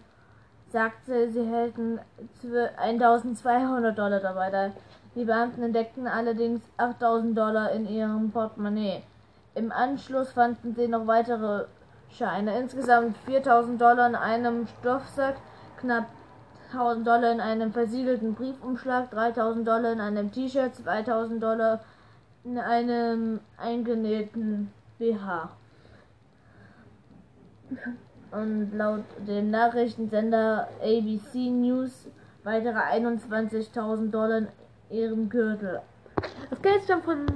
sagte, 0.73 1.31
sie 1.31 1.45
hätten 1.45 2.01
zw- 2.43 2.75
1200 2.77 3.97
Dollar 3.97 4.19
dabei. 4.19 4.51
Da 4.51 4.71
die 5.15 5.25
Beamten 5.25 5.63
entdeckten 5.63 6.09
allerdings 6.09 6.61
8000 6.77 7.39
Dollar 7.39 7.71
in 7.71 7.89
ihrem 7.89 8.33
Portemonnaie. 8.33 9.05
Im 9.59 9.73
Anschluss 9.73 10.31
fanden 10.31 10.73
sie 10.77 10.87
noch 10.87 11.09
weitere 11.09 11.65
Scheine, 12.13 12.57
insgesamt 12.57 13.17
4000 13.27 13.81
Dollar 13.81 14.07
in 14.07 14.15
einem 14.15 14.69
Stoffsack, 14.79 15.35
knapp 15.81 16.07
1000 16.73 17.05
Dollar 17.05 17.33
in 17.33 17.41
einem 17.41 17.73
versiegelten 17.73 18.35
Briefumschlag, 18.35 19.11
3000 19.11 19.67
Dollar 19.67 19.93
in 19.93 20.01
einem 20.01 20.31
T-Shirt, 20.31 20.77
2000 20.77 21.43
Dollar 21.43 21.81
in 22.45 22.57
einem 22.57 23.41
eingenähten 23.57 24.71
BH. 25.01 25.51
Und 28.31 28.71
laut 28.77 29.05
dem 29.27 29.51
Nachrichtensender 29.51 30.69
ABC 30.81 31.51
News 31.51 32.07
weitere 32.45 32.79
21.000 32.79 34.11
Dollar 34.13 34.39
in 34.39 34.49
ihrem 34.91 35.29
Gürtel. 35.29 35.81
Das 36.49 36.63
Geld 36.63 36.85
stammt 36.85 37.05
von 37.05 37.27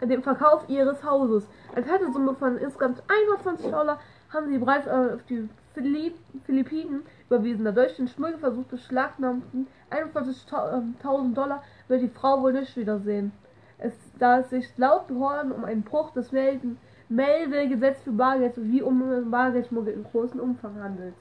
dem 0.00 0.22
Verkauf 0.22 0.68
ihres 0.68 1.02
Hauses. 1.04 1.48
Eine 1.74 1.84
fette 1.84 2.12
Summe 2.12 2.34
von 2.34 2.56
insgesamt 2.58 3.02
120 3.08 3.70
Dollar 3.70 3.98
haben 4.30 4.48
sie 4.48 4.58
bereits 4.58 4.86
äh, 4.86 5.14
auf 5.14 5.22
die 5.28 5.48
Philipp 5.74 6.14
Philippinen 6.44 7.02
überwiesen. 7.28 7.64
Dadurch 7.64 7.96
den 7.96 8.08
Schmuggelversuch 8.08 8.64
beschlagnahmten 8.64 9.66
41.000 9.90 11.34
Dollar 11.34 11.62
wird 11.88 12.02
die 12.02 12.08
Frau 12.08 12.42
wohl 12.42 12.52
nicht 12.52 12.76
wiedersehen. 12.76 13.32
es, 13.78 13.94
da 14.18 14.40
es 14.40 14.50
sich 14.50 14.76
laut 14.76 15.06
Behörden 15.06 15.52
um 15.52 15.64
einen 15.64 15.82
Bruch 15.82 16.10
des 16.12 16.32
Melden 16.32 16.78
Meldegesetz 17.08 18.02
für 18.02 18.12
Bargeld 18.12 18.54
sowie 18.54 18.82
um 18.82 19.30
Bargeldschmuggel 19.30 19.94
in 19.94 20.04
großem 20.04 20.40
Umfang 20.40 20.78
handelt. 20.82 21.14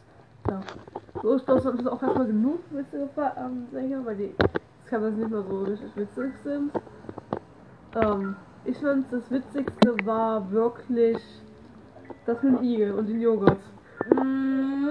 Ja. 0.50 0.60
So 1.22 1.36
ist 1.36 1.48
das 1.48 1.64
das 1.64 1.88
auch 1.88 2.02
erstmal 2.02 2.28
genug 2.28 2.60
witzige 2.72 3.10
ähm, 3.38 3.68
Sänger, 3.72 4.06
weil 4.06 4.16
die 4.18 4.36
das 4.38 4.92
kann 4.92 5.02
das 5.02 5.14
nicht 5.16 5.30
mehr 5.30 5.44
so 5.44 5.64
richtig 5.64 5.96
witzig 5.96 6.32
sind. 6.44 6.72
Ähm, 7.96 8.36
ich 8.68 8.78
fand 8.78 9.12
das 9.12 9.30
witzigste 9.32 9.96
war 10.06 10.52
wirklich 10.52 11.18
das 12.26 12.42
mit 12.44 12.60
dem 12.60 12.64
Igel 12.64 12.94
und 12.94 13.08
den 13.08 13.22
Joghurt. 13.22 13.60
Mm. 14.14 14.90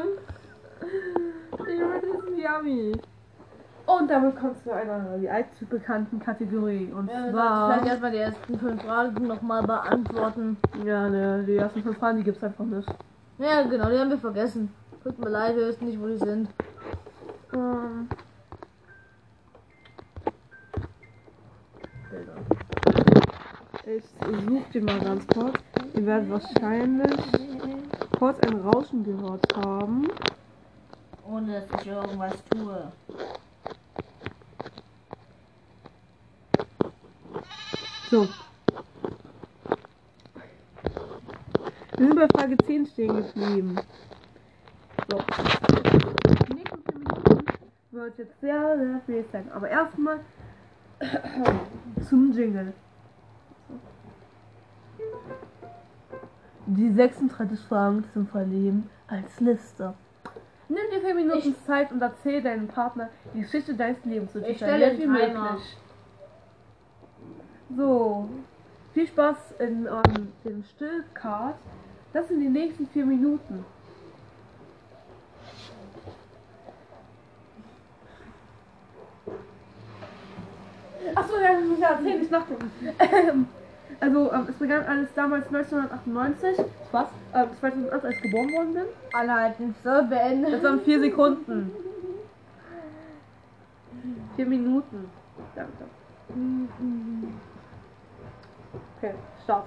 Ich 1.52 1.64
finde 1.64 2.00
das 2.00 2.38
yummy. 2.38 2.92
Und 3.86 4.10
damit 4.10 4.36
kommst 4.36 4.66
du 4.66 4.72
einer 4.72 5.16
die 5.18 5.28
allzu 5.28 5.64
bekannten 5.66 6.18
Kategorie. 6.18 6.92
Und 6.92 7.08
Ja, 7.08 7.30
zwar. 7.30 7.70
vielleicht 7.70 7.88
erstmal 7.88 8.10
die 8.10 8.18
ersten 8.18 8.58
fünf 8.58 8.82
Fragen 8.82 9.26
nochmal 9.26 9.62
beantworten. 9.62 10.56
Ja, 10.84 11.08
ne, 11.08 11.44
die 11.46 11.56
ersten 11.56 11.82
fünf 11.82 11.98
Fragen, 11.98 12.18
die 12.18 12.24
gibt's 12.24 12.42
einfach 12.42 12.64
nicht. 12.64 12.88
Ja, 13.38 13.62
genau, 13.62 13.88
die 13.88 13.98
haben 13.98 14.10
wir 14.10 14.18
vergessen. 14.18 14.72
Tut 15.04 15.18
mir 15.18 15.28
leid, 15.28 15.56
wir 15.56 15.68
wissen 15.68 15.86
nicht, 15.86 16.00
wo 16.00 16.06
die 16.06 16.16
sind. 16.16 16.48
Ähm. 17.54 18.08
Ich 23.88 24.02
suche 24.20 24.64
die 24.74 24.80
mal 24.80 24.98
ganz 24.98 25.24
kurz. 25.28 25.54
Ihr 25.94 26.06
werdet 26.06 26.28
wahrscheinlich 26.28 27.20
kurz 28.18 28.40
ein 28.40 28.54
Rauschen 28.54 29.04
gehört 29.04 29.46
haben. 29.56 30.08
Ohne 31.24 31.60
dass 31.70 31.82
ich 31.82 31.86
irgendwas 31.86 32.34
tue. 32.50 32.92
So. 38.10 38.28
Wir 41.96 42.08
sind 42.08 42.16
bei 42.16 42.26
Frage 42.36 42.56
10 42.56 42.86
stehen 42.86 43.14
geblieben. 43.14 43.76
So. 45.08 45.18
Die 46.48 46.54
nächsten 46.54 46.84
10 46.84 46.98
Minuten 46.98 47.44
wird 47.92 48.18
jetzt 48.18 48.40
sehr, 48.40 48.78
sehr 48.78 49.00
viel 49.06 49.24
sein. 49.30 49.48
Aber 49.52 49.68
erstmal 49.68 50.18
zum 52.08 52.32
Jingle. 52.32 52.74
Die 56.76 56.92
36 56.92 57.58
Fragen 57.60 58.04
zum 58.12 58.26
Verleben 58.26 58.90
als 59.08 59.40
Liste. 59.40 59.94
Nimm 60.68 60.78
dir 60.92 61.00
4 61.00 61.14
Minuten 61.14 61.54
Zeit 61.66 61.90
und 61.90 62.02
erzähl 62.02 62.42
deinem 62.42 62.68
Partner 62.68 63.08
die 63.32 63.40
Geschichte 63.40 63.72
deines 63.72 64.04
Lebens 64.04 64.34
so 64.34 64.40
Ich 64.40 64.58
detailliert 64.58 64.96
stelle 64.96 65.02
wie 65.02 65.10
möglich. 65.10 65.76
So, 67.74 68.28
viel 68.92 69.06
Spaß 69.06 69.36
in 69.58 69.86
ähm, 69.86 70.32
dem 70.44 70.64
Stillcard. 70.64 71.56
Das 72.12 72.28
sind 72.28 72.40
die 72.40 72.48
nächsten 72.48 72.86
vier 72.88 73.06
Minuten. 73.06 73.64
Achso, 81.14 81.38
ja, 81.38 81.58
ich 81.58 81.78
ja 81.78 81.88
erzählen, 81.88 82.22
ich 82.22 82.30
nachdenken. 82.30 83.48
Also, 84.00 84.32
ähm, 84.32 84.46
es 84.48 84.56
begann 84.56 84.84
alles 84.84 85.08
damals 85.14 85.46
1998. 85.46 86.66
Was? 86.92 87.08
Ähm, 87.34 87.48
2008, 87.60 88.04
als 88.04 88.14
ich 88.16 88.22
geboren 88.22 88.52
worden 88.52 88.74
bin. 88.74 88.82
Anhalten, 89.12 89.74
so 89.82 89.90
beenden. 90.08 90.52
Das 90.52 90.62
waren 90.62 90.80
vier 90.80 91.00
Sekunden. 91.00 91.72
Vier 94.36 94.46
Minuten. 94.46 95.10
Danke. 95.54 95.72
Okay, 98.98 99.14
Start. 99.44 99.64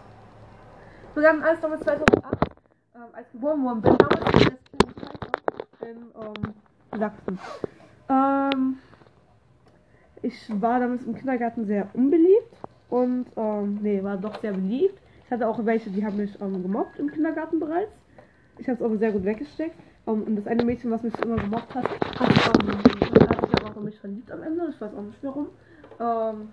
Es 1.07 1.15
begann 1.15 1.43
alles 1.43 1.59
damals 1.61 1.81
2008, 1.81 2.33
ähm, 2.95 3.01
als 3.13 3.27
ich 3.27 3.33
geboren 3.33 3.63
worden 3.63 3.81
bin. 3.81 3.97
Damals 3.97 4.33
in 4.33 4.39
der 4.39 5.89
in 5.89 5.97
ähm, 6.21 6.53
Sachsen. 6.99 7.39
Ähm, 8.09 8.77
ich 10.21 10.61
war 10.61 10.79
damals 10.79 11.03
im 11.03 11.15
Kindergarten 11.15 11.65
sehr 11.65 11.87
unbeliebt 11.93 12.48
und 12.89 13.27
ähm, 13.35 13.79
nee, 13.81 14.03
war 14.03 14.17
doch 14.17 14.39
sehr 14.41 14.51
beliebt. 14.51 14.99
Ich 15.25 15.31
hatte 15.31 15.47
auch 15.47 15.63
welche, 15.63 15.91
die 15.91 16.03
haben 16.03 16.17
mich 16.17 16.39
ähm, 16.41 16.63
gemobbt 16.63 16.97
im 16.97 17.11
Kindergarten 17.11 17.59
bereits. 17.59 17.91
Ich 18.57 18.67
habe 18.67 18.77
es 18.77 18.81
aber 18.81 18.97
sehr 18.97 19.11
gut 19.11 19.23
weggesteckt. 19.25 19.75
Ähm, 20.07 20.23
und 20.23 20.35
das 20.35 20.47
eine 20.47 20.63
Mädchen, 20.63 20.91
was 20.91 21.03
mich 21.03 21.13
immer 21.23 21.35
gemobbt 21.35 21.73
hat, 21.75 21.85
hat, 21.87 22.29
ähm, 22.29 22.77
hat 22.77 23.45
sich 23.45 23.61
aber 23.61 23.71
auch 23.71 23.77
in 23.77 23.85
mich 23.85 23.99
verliebt 23.99 24.31
am 24.31 24.41
Ende. 24.41 24.67
Ich 24.69 24.81
weiß 24.81 24.93
auch 24.93 25.03
nicht 25.03 25.23
warum. 25.23 25.47
Ähm, 25.99 26.49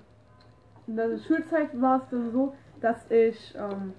in 0.86 0.96
der 0.96 1.18
Schulzeit 1.18 1.80
war 1.80 2.02
es 2.02 2.08
dann 2.10 2.30
so, 2.32 2.54
dass 2.80 3.10
ich 3.10 3.54
ähm, 3.56 3.94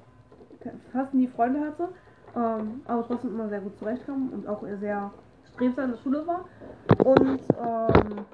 fast 0.92 1.14
nie 1.14 1.28
Freunde 1.28 1.60
hatte, 1.62 1.90
ähm, 2.36 2.82
aber 2.86 3.06
trotzdem 3.08 3.32
immer 3.32 3.50
sehr 3.50 3.62
gut 3.62 3.78
zurechtkam 3.78 4.30
und 4.32 4.48
auch 4.48 4.64
sehr 4.80 5.12
strebsam 5.54 5.86
in 5.86 5.92
der 5.92 5.98
Schule 5.98 6.28
war. 6.28 6.46
Und 7.04 7.42
ähm, 7.60 8.26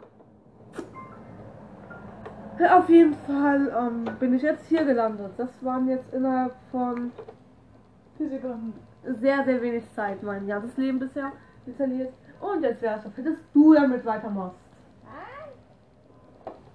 auf 2.62 2.90
jeden 2.90 3.16
Fall 3.16 3.74
ähm, 3.78 4.06
bin 4.20 4.36
ich 4.36 4.42
jetzt 4.42 4.68
hier 4.68 4.86
gelandet. 4.86 5.32
Das 5.38 5.50
waren 5.62 5.88
jetzt 5.88 6.14
innerhalb 6.14 6.54
von 6.72 7.12
Vier 8.18 8.30
Sekunden. 8.30 8.74
sehr, 9.22 9.44
sehr 9.44 9.62
wenig 9.62 9.84
Zeit, 9.94 10.22
mein 10.22 10.48
ganzes 10.48 10.78
Leben 10.78 11.00
bisher 11.00 11.32
detailliert. 11.66 12.14
Und 12.40 12.62
jetzt 12.64 12.82
wäre 12.82 12.98
es 12.98 13.04
dafür, 13.04 13.24
dass 13.24 13.38
du 13.54 13.74
damit 13.74 14.06
weitermachst. 14.06 14.60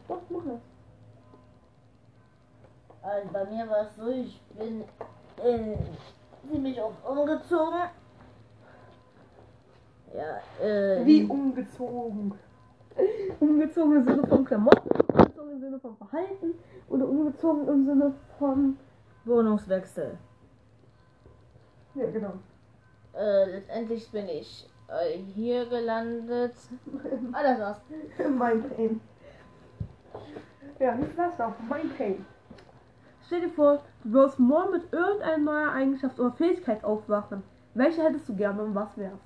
Doch, 0.09 0.23
mach 0.31 0.45
das. 0.45 0.61
Also 3.03 3.29
bei 3.33 3.45
mir 3.45 3.69
war 3.69 3.83
es 3.83 3.97
so, 3.97 4.09
ich 4.09 4.41
bin 4.59 4.85
äh, 5.45 5.77
ziemlich 6.51 6.81
oft 6.83 7.07
umgezogen. 7.07 7.91
Ja, 10.15 10.67
äh. 10.67 11.05
Wie 11.05 11.25
umgezogen. 11.25 12.35
Umgezogen 13.41 13.97
im 13.97 14.05
Sinne 14.05 14.27
von 14.27 14.45
Klamotten, 14.45 15.08
umgezogen 15.49 15.53
im 15.53 15.61
Sinne 15.61 15.81
von 15.81 15.97
Verhalten 15.97 16.55
oder 16.89 17.09
umgezogen 17.09 17.69
im 17.69 17.87
Sinne 17.87 18.15
von. 18.39 18.79
Wohnungswechsel. 19.25 20.17
Ja, 21.95 22.11
genau. 22.11 22.35
Äh, 23.15 23.51
letztendlich 23.51 24.11
bin 24.11 24.27
ich 24.29 24.71
äh, 24.89 25.19
hier 25.19 25.67
gelandet. 25.67 26.55
Ah, 27.33 27.43
das 27.43 27.59
war's. 27.59 27.81
mein 28.39 28.63
Pain. 28.71 29.01
Ja, 30.79 30.95
nicht 30.95 31.19
das 31.19 31.39
auch, 31.41 31.53
mein 31.69 31.91
Pain. 31.91 32.25
Stell 33.27 33.43
dir 33.43 33.51
vor, 33.51 33.83
du 34.05 34.13
wirst 34.13 34.39
morgen 34.39 34.73
mit 34.73 34.93
irgendeiner 34.93 35.39
neuen 35.39 35.69
Eigenschaft 35.69 36.19
oder 36.19 36.33
Fähigkeit 36.33 36.83
aufwachen. 36.85 37.43
Welche 37.75 38.03
hättest 38.03 38.29
du 38.29 38.37
gerne 38.37 38.63
und 38.63 38.75
was 38.75 38.97
wär's? 38.97 39.21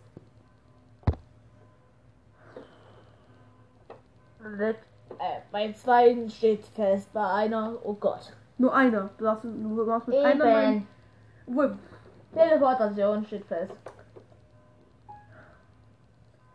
Äh, 5.19 5.41
bei 5.51 5.73
zwei 5.73 6.29
steht 6.29 6.65
fest, 6.67 7.13
bei 7.13 7.27
einer, 7.27 7.77
oh 7.83 7.95
Gott. 7.95 8.33
Nur 8.59 8.75
einer. 8.75 9.11
Du 9.19 9.25
darfst, 9.25 9.45
du 9.45 9.85
darfst 9.85 10.09
mit 10.09 10.19
einer. 10.19 10.63
Eben. 10.63 10.87
Obwohl, 11.47 11.79
Teleportation 12.33 13.25
steht 13.25 13.45
fest. 13.45 13.73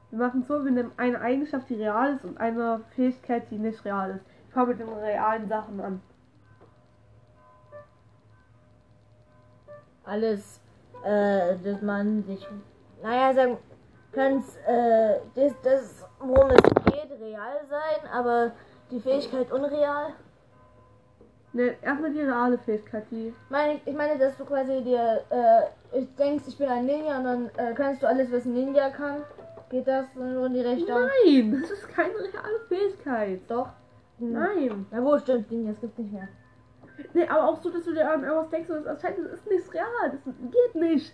Wir 0.10 0.20
machen 0.20 0.44
so, 0.44 0.64
wir 0.64 0.72
nehmen 0.72 0.92
eine 0.98 1.20
Eigenschaft, 1.20 1.70
die 1.70 1.76
real 1.76 2.16
ist 2.16 2.24
und 2.24 2.38
eine 2.40 2.82
Fähigkeit, 2.96 3.52
die 3.52 3.58
nicht 3.58 3.84
real 3.84 4.12
ist. 4.12 4.26
Ich 4.48 4.54
fange 4.54 4.70
mit 4.70 4.80
den 4.80 4.90
realen 4.90 5.48
Sachen 5.50 5.80
an. 5.82 6.02
Alles, 10.06 10.62
äh, 11.04 11.58
dass 11.58 11.82
man 11.82 12.24
sich, 12.24 12.48
naja, 13.04 13.34
sagen, 13.34 13.58
kann 14.14 14.44
äh, 14.66 15.20
das, 15.36 15.54
das, 15.62 16.06
worum 16.20 16.52
es 16.52 16.64
geht, 16.86 17.12
real 17.20 17.62
sein, 17.70 18.10
aber 18.12 18.52
die 18.92 19.00
Fähigkeit 19.00 19.52
unreal. 19.52 20.14
Ne, 21.54 21.76
erstmal 21.82 22.12
die 22.12 22.22
reale 22.22 22.58
Fähigkeit, 22.58 23.06
die. 23.10 23.34
Meine, 23.50 23.80
ich 23.86 23.96
meine, 23.96 24.20
dass 24.20 24.38
du 24.38 24.46
quasi 24.46 24.84
dir, 24.84 25.22
äh, 25.30 25.98
ich 25.98 26.08
denkst, 26.16 26.44
ich 26.48 26.58
bin 26.58 26.68
ein 26.70 26.86
Ninja 26.86 27.18
und 27.18 27.24
dann 27.24 27.50
äh, 27.58 27.74
kannst 27.74 28.04
du 28.04 28.08
alles, 28.08 28.32
was 28.32 28.46
ein 28.46 28.54
Ninja 28.54 28.90
kann. 28.90 29.24
Geht 29.70 29.88
das 29.88 30.06
nur 30.16 30.46
in 30.46 30.54
die 30.54 30.62
Richtung? 30.62 31.02
Nein, 31.26 31.60
das 31.60 31.72
ist 31.72 31.90
keine 31.90 32.14
reale 32.14 32.60
Fähigkeit. 32.68 33.42
Doch. 33.48 33.70
Hm. 34.20 34.34
Nein. 34.34 34.86
Na 34.92 35.04
wo, 35.04 35.18
stimmt, 35.18 35.50
Ninjas 35.52 35.80
gibt's 35.80 35.98
nicht 35.98 36.12
mehr. 36.12 36.28
Ne, 37.14 37.30
aber 37.30 37.50
auch 37.50 37.62
so, 37.62 37.70
dass 37.70 37.86
du 37.86 37.94
dir 37.94 38.10
irgendwas 38.10 38.50
denkst 38.50 38.70
und 38.70 38.86
das 38.86 38.86
erscheint, 38.86 39.18
das 39.20 39.34
ist 39.34 39.48
nicht 39.48 39.74
real. 39.74 39.86
Das 40.12 40.22
geht 40.26 40.76
nicht. 40.76 41.14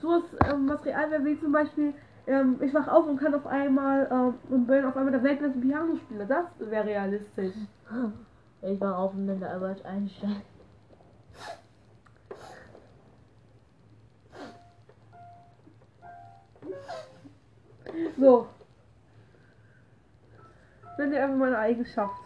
So 0.00 0.08
was, 0.08 0.52
ähm, 0.52 0.68
was 0.68 0.84
real 0.84 1.10
wäre, 1.10 1.24
wie 1.24 1.38
zum 1.38 1.52
Beispiel, 1.52 1.94
ähm, 2.26 2.60
ich 2.60 2.74
wach 2.74 2.88
auf 2.88 3.06
und 3.06 3.18
kann 3.18 3.34
auf 3.34 3.46
einmal, 3.46 4.08
ähm, 4.10 4.34
und 4.50 4.66
bin 4.66 4.84
auf 4.84 4.96
einmal 4.96 5.12
der 5.12 5.22
weltbeste 5.22 5.58
Pianospieler. 5.58 6.26
Das 6.26 6.46
wäre 6.58 6.86
realistisch. 6.86 7.54
Ich 8.62 8.80
war 8.80 8.98
auf 8.98 9.12
dem 9.12 9.38
der 9.38 9.50
Albert 9.50 9.84
Einstein. 9.84 10.42
So. 18.18 18.48
Nenn 20.98 21.10
dir 21.10 21.22
einfach 21.22 21.36
mal 21.36 21.48
eine 21.48 21.58
Eigenschaft. 21.58 22.22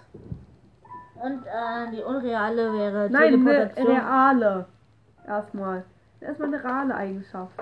Und 1.17 1.45
äh, 1.45 1.91
die 1.93 2.03
unreale 2.03 2.73
wäre 2.73 3.11
Nein, 3.11 3.35
eine 3.35 3.45
Teleportation. 3.45 3.87
reale. 3.97 4.67
Erstmal. 5.27 5.85
Erstmal 6.21 6.49
eine 6.49 6.65
reale 6.65 6.95
Eigenschaft. 6.95 7.53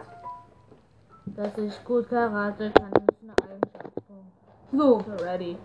Dass 1.37 1.57
ich 1.59 1.85
gut 1.85 2.09
Karate 2.09 2.71
kann, 2.71 2.93
ist 2.93 3.23
eine 3.23 3.35
Eigenschaft. 3.43 3.93
So. 4.73 5.01
So, 5.01 5.25
ready. 5.25 5.57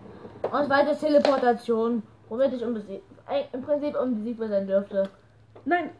Und 0.44 0.70
weiter 0.70 0.98
Teleportation, 0.98 2.04
womit 2.30 2.54
ich 2.54 2.62
im 2.62 3.62
Prinzip 3.64 4.00
unbesiegbar 4.00 4.48
sein 4.50 4.68
dürfte. 4.68 5.10
Nein, 5.66 5.92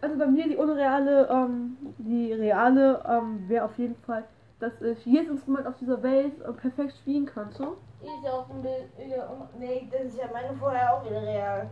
also 0.00 0.18
bei 0.18 0.26
mir 0.26 0.48
die 0.48 0.56
unreale, 0.56 1.28
ähm, 1.28 1.76
die 1.98 2.32
reale 2.32 3.02
ähm, 3.08 3.48
wäre 3.48 3.64
auf 3.64 3.76
jeden 3.78 3.96
Fall, 3.96 4.24
dass 4.58 4.80
ich 4.80 5.04
jedes 5.04 5.28
Instrument 5.28 5.66
auf 5.66 5.76
dieser 5.78 6.02
Welt 6.02 6.40
äh, 6.40 6.52
perfekt 6.52 6.92
spielen 6.92 7.26
könnte. 7.26 7.68
Ist 8.00 8.24
ja 8.24 8.32
auch 8.32 8.48
ein 8.48 8.62
bisschen, 8.62 9.18
nee, 9.58 9.88
das 9.92 10.12
ist 10.12 10.18
ja 10.18 10.24
meine 10.32 10.56
vorher 10.56 10.94
auch 10.94 11.04
wieder 11.04 11.22
real. 11.22 11.68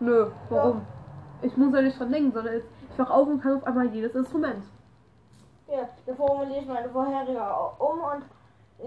Nö, 0.00 0.30
warum? 0.50 0.82
Ich 1.42 1.56
muss 1.56 1.74
ja 1.74 1.82
nicht 1.82 1.98
dran 1.98 2.12
denken, 2.12 2.32
sondern 2.32 2.56
ich 2.56 2.98
wach 2.98 3.10
auf 3.10 3.28
und 3.28 3.40
kann 3.40 3.56
auf 3.56 3.64
einmal 3.66 3.86
jedes 3.86 4.14
Instrument. 4.14 4.62
Ja, 5.68 5.88
da 6.06 6.14
formuliere 6.14 6.60
ich 6.60 6.66
meine 6.66 6.88
vorherige 6.88 7.40
um 7.78 8.00
und 8.00 8.24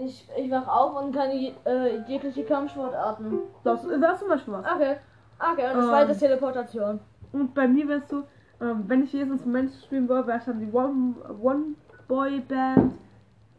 ich, 0.04 0.26
ich 0.36 0.50
wach 0.50 0.66
auf 0.66 1.02
und 1.02 1.14
kann 1.14 1.30
je, 1.32 1.52
äh, 1.66 1.98
jegliche 2.06 2.44
Kampfsportarten. 2.44 3.40
Das 3.64 3.86
wäre 3.86 4.16
zum 4.16 4.28
Beispiel 4.28 4.54
was. 4.54 4.64
Okay. 4.64 4.96
Okay, 5.38 5.68
und 5.68 5.76
das 5.76 5.84
Ähm. 5.84 5.90
zweite 5.90 6.12
ist 6.12 6.18
Teleportation. 6.20 7.00
Und 7.32 7.54
bei 7.54 7.66
mir 7.68 7.88
wär's 7.88 8.08
so, 8.08 8.24
ähm, 8.60 8.84
wenn 8.86 9.04
ich 9.04 9.12
jedes 9.12 9.30
Instrument 9.30 9.72
spielen 9.84 10.08
würde, 10.08 10.26
wäre 10.26 10.38
es 10.38 10.44
dann 10.44 10.60
die 10.60 10.72
One, 10.72 11.14
One 11.40 11.74
Boy 12.08 12.40
Band, 12.40 12.94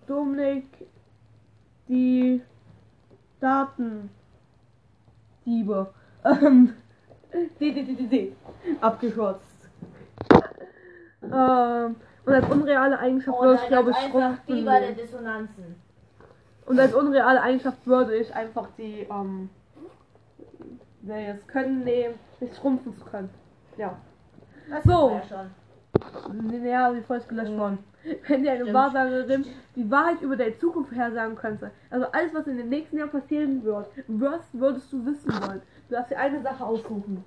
Dominik, 0.07 0.87
die 1.87 2.41
Datendiebe. 3.39 4.09
Ähm, 6.23 6.73
die, 7.59 7.73
die, 7.73 7.83
die, 7.83 7.95
die, 7.95 8.07
die. 8.07 8.35
Abgekürzt. 8.79 9.69
Ähm, 11.23 11.95
und 12.25 12.33
als 12.33 12.49
unreale 12.49 12.99
Eigenschaft 12.99 13.39
würde 13.39 13.59
ich, 13.61 13.67
glaube 13.67 13.91
ich, 13.91 13.97
einfach 13.97 14.37
die 14.47 14.53
schrumpfen 14.53 14.65
bei 14.65 14.79
der. 14.79 14.91
Dissonanzen. 14.91 15.75
Und 16.65 16.79
als 16.79 16.93
unreale 16.93 17.41
Eigenschaft 17.41 17.85
würde 17.87 18.15
ich 18.15 18.33
einfach 18.33 18.67
die, 18.77 19.07
ähm, 19.09 19.49
wer 21.01 21.21
jetzt 21.21 21.47
können 21.47 21.83
nehmen, 21.83 22.15
nicht 22.39 22.55
schrumpfen 22.55 22.95
zu 22.95 23.03
können. 23.05 23.29
Ja. 23.77 23.97
Das 24.69 24.83
So. 24.83 25.09
ja 25.11 25.23
schon. 25.23 26.51
Naja, 26.51 26.93
wie 26.95 27.01
voll 27.01 27.17
ist 27.17 27.27
gelöscht 27.27 27.57
worden. 27.57 27.79
Wenn 28.27 28.43
dir 28.43 28.51
eine 28.51 28.61
Stimmt. 28.61 28.73
Wahrsagerin 28.73 29.45
die 29.75 29.89
Wahrheit 29.91 30.21
über 30.21 30.35
deine 30.35 30.57
Zukunft 30.57 30.89
vorhersagen 30.89 31.35
könnte, 31.35 31.71
also 31.89 32.07
alles, 32.11 32.33
was 32.33 32.47
in 32.47 32.57
den 32.57 32.69
nächsten 32.69 32.97
Jahren 32.97 33.11
passieren 33.11 33.63
wird, 33.63 33.87
was 34.07 34.41
würdest 34.53 34.91
du 34.91 35.05
wissen 35.05 35.31
wollen? 35.41 35.61
Du 35.87 35.95
darfst 35.95 36.11
dir 36.11 36.17
eine 36.17 36.41
Sache 36.41 36.63
aussuchen. 36.65 37.23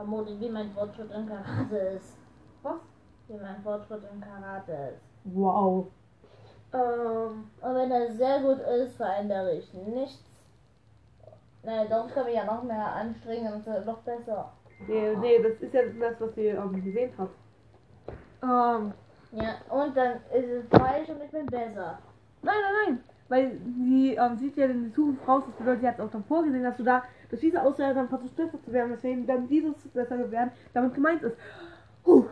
Vermutlich, 0.00 0.40
wie 0.40 0.48
mein 0.48 0.70
Fortschritt 0.70 1.10
in 1.10 1.28
Karate 1.28 1.76
ist. 1.76 2.16
Was? 2.62 2.80
Wie 3.28 3.36
mein 3.36 3.62
Fortschritt 3.62 4.02
in 4.10 4.18
Karate 4.22 4.72
ist. 4.94 5.02
Wow. 5.24 5.88
Ähm, 6.72 7.50
Und 7.60 7.74
wenn 7.74 7.90
er 7.90 8.10
sehr 8.12 8.40
gut 8.40 8.60
ist, 8.60 8.96
verändere 8.96 9.56
ich 9.56 9.74
nichts. 9.74 10.24
Naja, 11.62 11.84
doch, 11.84 12.08
ich 12.08 12.14
kann 12.14 12.24
mich 12.24 12.34
ja 12.34 12.46
noch 12.46 12.62
mehr 12.62 12.86
anstrengen 12.94 13.52
und 13.52 13.60
es 13.60 13.66
wird 13.66 13.84
noch 13.84 13.98
besser. 13.98 14.50
nee, 14.88 15.14
nee, 15.16 15.42
das 15.42 15.60
ist 15.60 15.74
ja 15.74 15.82
das, 15.82 16.18
was 16.18 16.34
sie 16.34 16.46
ähm, 16.46 16.82
gesehen 16.82 17.12
hat. 17.18 17.28
Ähm, 18.42 18.94
Ja, 19.32 19.50
und 19.68 19.94
dann 19.94 20.16
ist 20.32 20.48
es 20.48 20.64
falsch 20.80 21.10
und 21.10 21.20
ich 21.22 21.30
bin 21.30 21.44
besser. 21.46 21.98
nein, 22.40 22.54
nein, 22.62 22.74
nein. 22.86 23.04
Weil 23.30 23.60
sie 23.78 24.16
ähm, 24.16 24.36
sieht 24.38 24.56
ja 24.56 24.66
in 24.66 24.86
die 24.86 24.92
Zukunft 24.92 25.26
raus, 25.26 25.44
das 25.46 25.54
bedeutet, 25.54 25.82
sie 25.82 25.88
hat 25.88 26.00
auch 26.00 26.10
dann 26.10 26.24
vorgesehen, 26.24 26.64
dass 26.64 26.76
du 26.76 26.82
da 26.82 27.04
durch 27.28 27.40
diese 27.40 27.62
Aussage 27.62 27.94
dann 27.94 28.08
versuchst, 28.08 28.34
besser 28.34 28.60
zu 28.60 28.72
werden, 28.72 28.90
deswegen 28.92 29.24
dann 29.24 29.46
dieses 29.46 29.76
besser 29.94 30.28
werden, 30.32 30.50
damit 30.74 30.94
gemeint 30.94 31.22
ist. 31.22 31.36
Puh, 32.02 32.24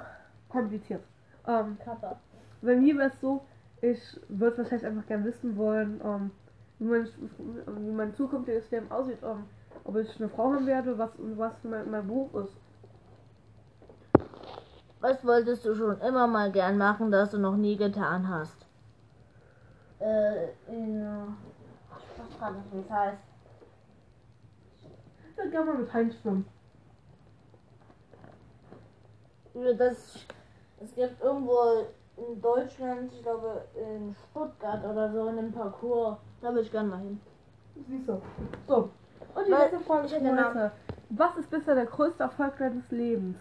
kompliziert. 0.48 1.02
Ähm, 1.46 1.78
Kappa. 1.84 2.18
Bei 2.62 2.74
mir 2.74 2.98
wäre 2.98 3.10
es 3.10 3.20
so, 3.20 3.42
ich 3.80 4.20
würde 4.28 4.58
wahrscheinlich 4.58 4.86
einfach 4.86 5.06
gerne 5.06 5.24
wissen 5.26 5.56
wollen, 5.56 6.00
ähm, 6.04 6.32
wie, 6.80 6.86
mein, 6.86 7.06
wie 7.06 7.92
mein 7.92 8.12
zukünftiges 8.16 8.68
Leben 8.72 8.90
aussieht, 8.90 9.18
ähm, 9.22 9.44
ob 9.84 9.94
ich 9.98 10.18
eine 10.18 10.28
Frau 10.28 10.52
haben 10.52 10.66
werde, 10.66 10.98
was, 10.98 11.10
was 11.36 11.52
mein, 11.62 11.88
mein 11.88 12.08
Beruf 12.08 12.34
ist. 12.34 12.56
Was 14.98 15.24
wolltest 15.24 15.64
du 15.64 15.76
schon 15.76 16.00
immer 16.00 16.26
mal 16.26 16.50
gern 16.50 16.76
machen, 16.76 17.12
das 17.12 17.30
du 17.30 17.38
noch 17.38 17.56
nie 17.56 17.76
getan 17.76 18.28
hast? 18.28 18.67
Äh, 20.00 20.48
in. 20.68 21.36
Ich 21.90 22.18
weiß 22.18 22.38
gerade 22.38 22.56
nicht, 22.56 22.72
wie 22.72 22.80
es 22.80 22.90
heißt. 22.90 23.18
Ich 25.30 25.36
würde 25.36 25.50
gerne 25.50 25.72
mal 25.72 25.78
mit 25.80 25.92
Heinz 25.92 26.14
schwimmen. 26.20 26.46
Das, 29.76 30.26
es 30.80 30.94
gibt 30.94 31.20
irgendwo 31.20 31.86
in 32.16 32.40
Deutschland, 32.40 33.12
ich 33.12 33.22
glaube 33.22 33.64
in 33.74 34.14
Stuttgart 34.30 34.84
oder 34.84 35.10
so, 35.12 35.26
in 35.28 35.38
einem 35.38 35.52
Parcours. 35.52 36.18
Da 36.40 36.48
würde 36.50 36.62
ich 36.62 36.70
gerne 36.70 36.88
mal 36.88 36.98
hin. 37.00 37.20
Siehst 37.88 38.08
du. 38.08 38.20
So. 38.68 38.90
Und 39.34 39.46
die 39.46 39.52
Weil- 39.52 39.70
letzte 39.70 39.80
Frage 39.80 40.08
heute. 40.08 40.72
Was 41.10 41.36
ist 41.38 41.50
bisher 41.50 41.74
der 41.74 41.86
größte 41.86 42.22
Erfolg 42.22 42.56
deines 42.58 42.88
Lebens? 42.90 43.38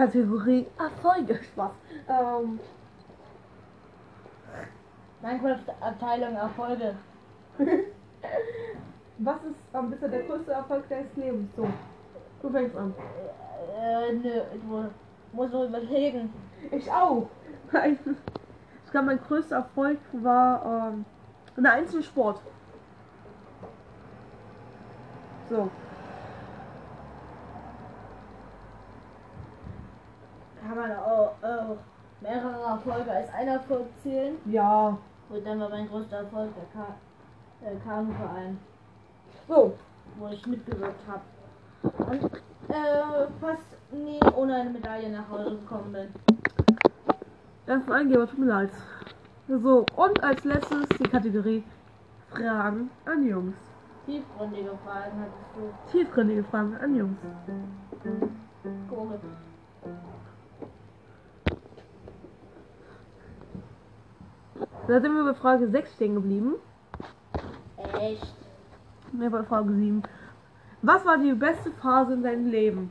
Kategorie 0.00 0.66
Erfolge. 0.78 1.38
Spaß. 1.52 1.72
Ähm, 2.08 2.58
Minecraft-Abteilung 5.20 6.36
Erfolge. 6.36 6.94
was 9.18 9.36
ist 9.44 9.56
ähm, 9.74 9.90
bisher 9.90 10.08
der 10.08 10.22
größte 10.22 10.52
Erfolg 10.52 10.88
deines 10.88 11.14
Lebens? 11.16 11.54
So. 11.54 11.68
Du 12.40 12.48
fängst 12.50 12.74
an. 12.76 12.94
Äh, 13.78 14.12
nö, 14.14 14.40
ich 14.56 14.62
mu- 14.62 14.88
muss 15.32 15.52
noch 15.52 15.64
überlegen. 15.64 16.32
Ich 16.72 16.90
auch. 16.90 17.28
Ich 18.82 18.92
glaube, 18.92 19.06
mein 19.06 19.20
größter 19.20 19.54
Erfolg 19.56 20.00
war 20.12 20.90
ähm, 20.92 21.04
ein 21.56 21.66
Einzelsport. 21.66 22.42
So. 25.48 25.70
Kann 30.60 30.76
man 30.76 30.92
auch, 30.96 31.32
auch 31.42 31.78
mehrere 32.20 32.62
Erfolge 32.62 33.10
als 33.10 33.32
ein 33.32 33.48
Erfolg 33.48 33.86
zählen? 34.02 34.36
Ja. 34.46 34.96
Gut, 35.28 35.46
dann 35.46 35.60
war 35.60 35.68
mein 35.68 35.88
größter 35.88 36.18
Erfolg 36.18 36.50
der, 36.54 36.64
Ka 36.82 36.94
der 37.62 37.78
Kanuverein, 37.80 38.58
So. 39.48 39.74
wo 40.18 40.28
ich 40.28 40.44
mitgewirkt 40.46 41.00
habe. 41.06 41.22
Und 42.10 42.24
äh, 42.68 43.26
fast 43.40 43.62
nie 43.92 44.20
ohne 44.34 44.54
eine 44.56 44.70
Medaille 44.70 45.10
nach 45.10 45.28
Hause 45.30 45.56
gekommen 45.56 45.92
bin. 45.92 46.08
Das 47.66 47.82
ein 47.86 47.92
Eingeber, 47.92 48.26
tut 48.28 48.38
mir 48.38 48.46
leid. 48.46 48.70
So, 49.48 49.84
und 49.96 50.22
als 50.22 50.44
letztes 50.44 50.88
die 50.98 51.08
Kategorie 51.08 51.64
Fragen 52.30 52.90
an 53.04 53.26
Jungs. 53.26 53.56
Tiefgründige 54.06 54.70
Fragen 54.84 55.20
hattest 55.20 55.56
du. 55.56 55.90
Tiefgründige 55.90 56.44
Fragen 56.44 56.76
an 56.76 56.94
Jungs. 56.96 57.18
Komisch. 58.88 59.20
Da 64.86 65.00
sind 65.00 65.14
wir 65.14 65.24
bei 65.24 65.34
Frage 65.34 65.68
6 65.68 65.94
stehen 65.94 66.14
geblieben. 66.14 66.54
Echt? 67.98 68.34
Ne, 69.12 69.30
bei 69.30 69.42
Frage 69.42 69.72
7. 69.72 70.02
Was 70.82 71.04
war 71.04 71.18
die 71.18 71.32
beste 71.32 71.70
Phase 71.72 72.14
in 72.14 72.22
deinem 72.22 72.46
Leben? 72.46 72.90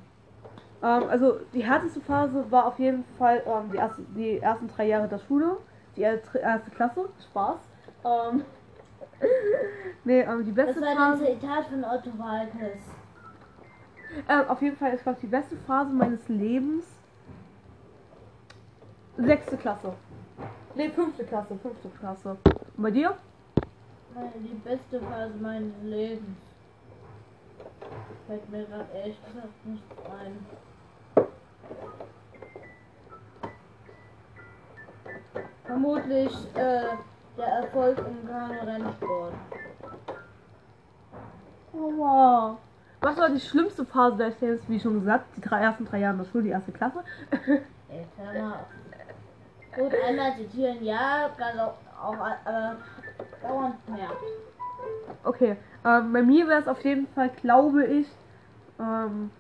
Ähm, 0.81 1.03
also 1.09 1.39
die 1.53 1.63
härteste 1.63 1.99
Phase 2.01 2.49
war 2.51 2.65
auf 2.67 2.79
jeden 2.79 3.03
Fall 3.17 3.43
ähm, 3.45 3.71
die, 3.71 3.77
erste, 3.77 4.01
die 4.15 4.37
ersten 4.39 4.67
drei 4.69 4.87
Jahre 4.87 5.07
der 5.07 5.19
Schule. 5.19 5.57
Die 5.95 6.01
erste, 6.01 6.37
erste 6.37 6.71
Klasse. 6.71 7.09
Spaß. 7.29 7.57
Ähm, 8.05 8.43
nee, 10.05 10.21
ähm, 10.21 10.45
die 10.45 10.53
Das 10.53 10.67
beste 10.67 10.81
war 10.81 10.89
ein 10.89 10.97
Phase. 10.97 11.25
Zitat 11.25 11.65
von 11.67 11.83
Otto 11.83 12.11
Walkes. 12.17 12.83
Ähm, 14.27 14.41
auf 14.47 14.61
jeden 14.61 14.77
Fall, 14.77 14.93
ich 14.95 15.01
glaube, 15.03 15.19
die 15.21 15.27
beste 15.27 15.55
Phase 15.67 15.91
meines 15.93 16.27
Lebens. 16.29 16.85
Sechste 19.17 19.57
Klasse. 19.57 19.93
Ne, 20.75 20.89
fünfte 20.91 21.23
Klasse, 21.25 21.57
fünfte 21.57 21.89
Klasse. 21.99 22.37
Und 22.77 22.83
bei 22.83 22.91
dir? 22.91 23.15
Meine, 24.13 24.31
die 24.35 24.55
beste 24.55 24.99
Phase 24.99 25.33
meines 25.39 25.73
Lebens. 25.83 26.37
Fällt 28.27 28.49
mir 28.49 28.65
gerade 28.65 28.93
echt 28.93 29.25
gesagt 29.25 29.65
nichts 29.65 29.95
ein. 30.05 30.45
Vermutlich 35.65 36.31
äh, 36.55 36.83
der 37.37 37.47
Erfolg 37.47 37.97
im 37.99 38.27
Kanu-Rennsport. 38.27 39.33
Oh, 41.73 41.93
wow. 41.97 42.57
Was 43.01 43.17
war 43.17 43.29
die 43.29 43.39
schlimmste 43.39 43.85
Phase 43.85 44.17
deines 44.17 44.39
Lebens? 44.41 44.61
Wie 44.67 44.79
schon 44.79 44.99
gesagt, 44.99 45.25
die 45.37 45.41
drei 45.41 45.61
ersten 45.61 45.85
drei 45.85 45.99
Jahre 45.99 46.17
in 46.17 46.23
der 46.23 46.29
Schule, 46.29 46.43
die 46.43 46.49
erste 46.49 46.71
Klasse. 46.71 47.03
Mal. 48.17 48.65
Gut, 49.75 49.93
einmal 50.07 50.35
zitieren, 50.35 50.83
ja, 50.83 51.29
kann 51.37 51.59
auch, 51.59 51.75
auch 52.01 52.13
aber 52.13 52.77
dauernd 53.41 53.89
mehr. 53.89 54.09
Okay, 55.23 55.57
ähm, 55.85 56.13
bei 56.13 56.21
mir 56.21 56.47
wäre 56.47 56.61
es 56.61 56.67
auf 56.67 56.83
jeden 56.83 57.07
Fall, 57.07 57.29
glaube 57.41 57.85
ich, 57.85 58.07
ähm, 58.79 59.31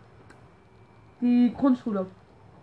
die 1.21 1.53
Grundschule. 1.57 2.05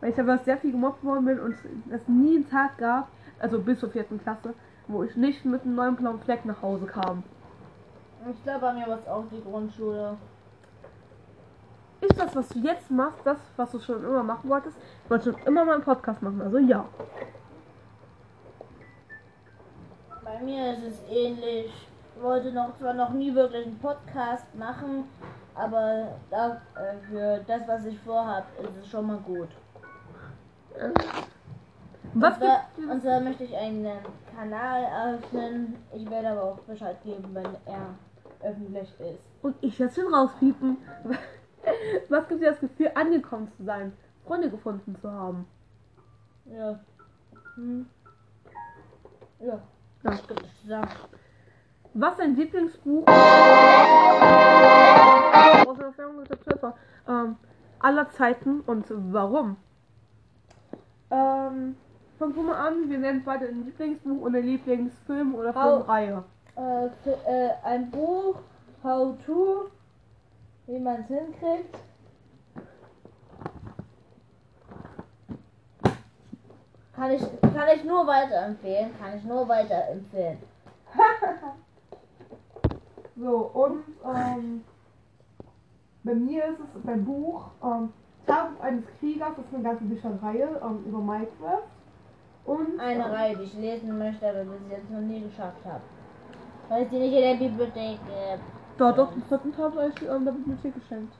Weil 0.00 0.10
ich 0.10 0.20
aber 0.20 0.38
sehr 0.38 0.58
viel 0.58 0.72
gemobbt 0.72 1.02
worden 1.02 1.24
bin 1.24 1.40
und 1.40 1.56
es 1.90 2.06
nie 2.06 2.36
einen 2.36 2.50
Tag 2.50 2.78
gab, 2.78 3.08
also 3.38 3.58
bis 3.60 3.80
zur 3.80 3.90
vierten 3.90 4.20
Klasse, 4.22 4.54
wo 4.88 5.02
ich 5.02 5.16
nicht 5.16 5.44
mit 5.44 5.62
einem 5.62 5.74
neuen 5.74 5.96
blauen 5.96 6.20
Fleck 6.20 6.44
nach 6.44 6.62
Hause 6.62 6.86
kam. 6.86 7.22
Ich 8.30 8.42
glaube, 8.42 8.60
bei 8.60 8.72
mir 8.74 8.86
war 8.86 8.98
es 8.98 9.08
auch 9.08 9.24
die 9.30 9.42
Grundschule. 9.42 10.16
Ist 12.00 12.20
das, 12.20 12.36
was 12.36 12.48
du 12.50 12.58
jetzt 12.58 12.90
machst, 12.90 13.20
das, 13.24 13.38
was 13.56 13.72
du 13.72 13.80
schon 13.80 14.04
immer 14.04 14.22
machen 14.22 14.50
wolltest? 14.50 14.76
Ich 15.04 15.10
wollte 15.10 15.32
schon 15.32 15.42
immer 15.46 15.64
mal 15.64 15.74
einen 15.74 15.82
Podcast 15.82 16.22
machen, 16.22 16.42
also 16.42 16.58
ja. 16.58 16.84
Bei 20.38 20.44
mir 20.44 20.72
ist 20.72 20.82
es 20.82 21.02
ähnlich. 21.08 21.72
Ich 22.14 22.22
wollte 22.22 22.52
noch 22.52 22.76
zwar 22.76 22.92
noch 22.92 23.10
nie 23.10 23.34
wirklich 23.34 23.64
einen 23.66 23.78
Podcast 23.78 24.44
machen, 24.54 25.04
aber 25.54 26.18
da, 26.30 26.60
äh, 26.74 26.98
für 27.08 27.40
das, 27.46 27.66
was 27.66 27.86
ich 27.86 27.98
vorhabe, 28.00 28.46
ist 28.62 28.76
es 28.82 28.90
schon 28.90 29.06
mal 29.06 29.16
gut. 29.18 29.48
Was 32.12 32.34
und, 32.34 32.42
zwar, 32.42 32.68
und 32.92 33.02
zwar 33.02 33.20
möchte 33.20 33.44
ich 33.44 33.56
einen 33.56 33.90
Kanal 34.36 34.84
eröffnen. 34.84 35.76
Ich 35.94 36.08
werde 36.10 36.28
aber 36.28 36.44
auch 36.44 36.58
Bescheid 36.60 37.02
geben, 37.02 37.30
wenn 37.32 37.56
er 37.64 37.94
öffentlich 38.42 38.88
ist. 39.00 39.20
Und 39.40 39.56
ich 39.62 39.78
jetzt 39.78 39.96
schon 39.96 40.12
rauspiepen. 40.12 40.76
Was 42.10 42.28
gibt 42.28 42.42
dir 42.42 42.50
das 42.50 42.60
Gefühl, 42.60 42.90
angekommen 42.94 43.50
zu 43.56 43.64
sein, 43.64 43.94
Freunde 44.26 44.50
gefunden 44.50 44.96
zu 45.00 45.10
haben? 45.10 45.46
Ja. 46.44 46.78
Hm. 47.54 47.86
Ja. 49.40 49.62
Das 50.06 50.26
gibt 50.26 50.42
es 50.46 50.60
zu 50.62 50.68
sagen. 50.68 50.88
Was 51.94 52.12
ist 52.12 52.18
dein 52.20 52.36
Lieblingsbuch? 52.36 53.04
Aus 53.08 53.14
der 55.78 55.86
Erfahrung. 55.86 56.74
Ähm, 57.08 57.36
aller 57.80 58.10
Zeiten 58.10 58.60
und 58.60 58.84
warum? 58.90 59.56
Ähm, 61.10 61.76
fangen 62.18 62.36
wir 62.36 62.42
mal 62.42 62.68
an. 62.68 62.90
Wir 62.90 62.98
nennen 62.98 63.22
beide 63.24 63.46
ein 63.48 63.64
Lieblingsbuch 63.64 64.20
und 64.22 64.36
ein 64.36 64.44
Lieblingsfilm 64.44 65.34
oder 65.34 65.54
Hau- 65.54 65.76
Filmreihe. 65.78 66.24
Äh, 66.56 66.88
für, 67.02 67.16
äh, 67.26 67.50
ein 67.64 67.90
Buch, 67.90 68.36
How 68.82 69.14
to, 69.26 69.70
wie 70.66 70.78
man 70.78 71.00
es 71.00 71.06
hinkriegt. 71.06 71.76
Kann 76.96 77.10
ich, 77.10 77.20
kann 77.20 77.68
ich 77.74 77.84
nur 77.84 78.06
weiterempfehlen, 78.06 78.98
kann 78.98 79.18
ich 79.18 79.24
nur 79.24 79.46
weiterempfehlen. 79.48 80.38
So, 83.18 83.50
und 83.54 83.82
ähm, 84.04 84.62
bei 86.04 86.14
mir 86.14 86.44
ist 86.44 86.60
es 86.60 86.82
beim 86.82 87.04
Buch 87.06 87.46
ähm, 87.64 87.90
Tagebuch 88.26 88.60
eines 88.62 88.84
Kriegers, 89.00 89.32
das 89.36 89.46
ist 89.46 89.54
eine 89.54 89.62
ganze 89.62 89.84
Bücherreihe 89.84 90.60
ähm, 90.62 90.84
über 90.84 90.98
Minecraft. 90.98 91.62
Und 92.44 92.78
Eine 92.78 93.04
ähm, 93.04 93.10
Reihe, 93.10 93.36
die 93.36 93.44
ich 93.44 93.54
lesen 93.54 93.98
möchte, 93.98 94.28
aber 94.28 94.42
ich 94.42 94.70
jetzt 94.70 94.90
noch 94.90 95.00
nie 95.00 95.22
geschafft 95.22 95.64
habe. 95.64 95.80
Weil 96.68 96.82
es 96.82 96.90
die 96.90 96.98
nicht 96.98 97.14
in 97.14 97.22
der 97.22 97.48
Bibliothek 97.48 97.98
gibt. 98.00 98.42
Da 98.76 98.92
doch, 98.92 99.12
den 99.12 99.26
dritten 99.28 99.52
Teil 99.54 99.64
habe 99.64 99.88
ich 99.88 100.02
ähm, 100.08 100.24
der 100.26 100.32
Bibliothek 100.32 100.74
geschenkt. 100.74 101.14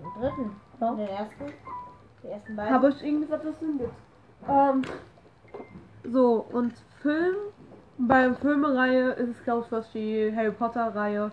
Den 0.00 0.20
dritten? 0.20 0.60
Ja. 0.80 0.94
Den 0.94 1.08
ersten? 1.08 1.44
Die 2.22 2.28
ersten 2.28 2.56
beiden? 2.56 2.74
Habe 2.74 2.88
ich 2.88 3.04
irgendwie 3.04 3.26
gesagt, 3.26 3.44
dass 3.44 3.54
es 3.54 3.60
den 3.60 3.78
gibt. 3.78 3.94
Ähm, 4.48 4.82
so, 6.04 6.46
und 6.52 6.74
Film, 7.00 7.34
bei 7.98 8.32
Filmereihe 8.34 9.10
ist 9.12 9.30
es 9.30 9.44
glaube 9.44 9.64
ich 9.66 9.72
was 9.72 9.90
die 9.92 10.32
Harry 10.34 10.50
Potter 10.50 10.94
Reihe, 10.94 11.30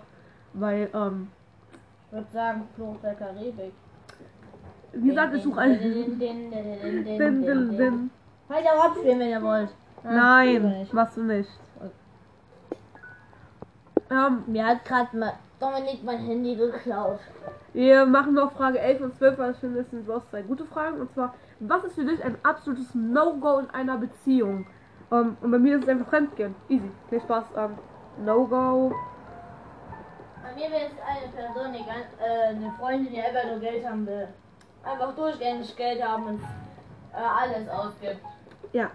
weil, 0.54 0.89
ähm, 0.93 1.28
Ich 2.08 2.13
würde 2.13 2.28
sagen, 2.34 2.67
Fluch 2.76 2.95
der 3.02 3.15
Karibik. 3.15 3.74
wie 4.93 5.08
gesagt, 5.10 5.36
ich 5.36 5.43
suche 5.43 5.60
einen. 5.60 5.80
Din, 5.80 6.19
din, 6.19 6.52
din, 6.52 8.10
ihr 8.50 8.74
auch 8.74 8.86
abspielen, 8.86 9.19
wenn 9.19 9.30
ihr 9.30 9.41
wollt. 9.41 9.69
Nein, 10.04 10.88
machst 10.91 11.17
du 11.17 11.24
nicht. 11.24 11.50
Ähm, 14.10 14.43
Mir 14.47 14.65
hat 14.65 14.84
gerade 14.84 15.15
mal 15.15 15.34
Dominik 15.60 16.04
mein 16.04 16.17
Handy 16.17 16.56
geklaut. 16.56 17.19
wir 17.71 18.06
machen 18.06 18.34
noch 18.34 18.52
Frage 18.52 18.80
11 18.80 19.02
und 19.02 19.15
12, 19.15 19.38
weil 19.38 19.52
ich 19.52 19.58
finde, 19.58 19.82
das 19.84 19.91
sind 19.91 20.06
bloß 20.06 20.28
zwei 20.30 20.41
gute 20.41 20.65
Fragen. 20.65 21.00
Und 21.00 21.13
zwar, 21.13 21.34
was 21.62 21.84
ist 21.84 21.95
für 21.95 22.06
dich 22.06 22.24
ein 22.24 22.38
absolutes 22.43 22.93
No-Go 22.95 23.60
in 23.60 23.69
einer 23.69 23.97
Beziehung? 23.97 24.65
Ähm, 25.12 25.38
und 25.41 25.52
bei 25.52 25.60
mir 25.60 25.78
ist 25.78 25.84
es 25.84 25.89
einfach 25.89 26.08
Fremdgehen. 26.08 26.56
Easy. 26.69 26.89
Viel 27.10 27.21
Spaß. 27.21 27.45
Ähm, 27.56 27.78
No-Go. 28.26 28.93
Bei 30.41 30.56
mir 30.56 30.71
wäre 30.71 30.88
es 30.88 30.93
eine 31.06 31.32
Person, 31.32 31.74
die 31.74 31.86
ganz, 31.86 32.08
äh, 32.19 32.56
eine 32.56 32.71
Freundin, 32.80 33.13
die 33.13 33.21
einfach 33.21 33.50
nur 33.50 33.60
Geld 33.60 33.86
haben 33.86 34.08
will. 34.08 34.28
Einfach 34.84 35.15
durchgängig 35.15 35.76
Geld 35.76 36.04
haben 36.04 36.26
und 36.26 36.41
äh, 36.41 37.17
alles 37.17 37.69
ausgibt. 37.69 38.21
Ja. 38.74 38.89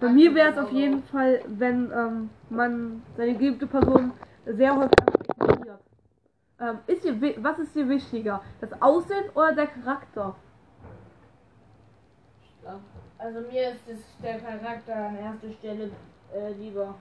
Bei 0.00 0.08
mir 0.08 0.34
wäre 0.34 0.50
es 0.50 0.58
auf 0.58 0.70
jeden 0.72 1.02
Fall, 1.04 1.42
wenn 1.46 1.90
ähm, 1.90 2.30
man 2.50 3.02
seine 3.16 3.34
geliebte 3.34 3.66
Person 3.66 4.12
sehr 4.46 4.76
häufig 4.76 4.92
ignoriert. 5.38 5.80
Ähm, 6.60 6.78
ist 6.86 7.04
dir, 7.04 7.42
was 7.42 7.58
ist 7.58 7.74
dir 7.74 7.88
wichtiger? 7.88 8.42
Das 8.60 8.80
Aussehen 8.80 9.24
oder 9.34 9.52
der 9.52 9.66
Charakter? 9.66 10.34
Also 13.18 13.40
mir 13.50 13.70
ist 13.70 13.88
es 13.88 13.98
der 14.22 14.38
Charakter 14.38 14.94
an 14.94 15.16
erster 15.16 15.50
Stelle 15.58 15.90
äh, 16.34 16.52
lieber. 16.52 16.94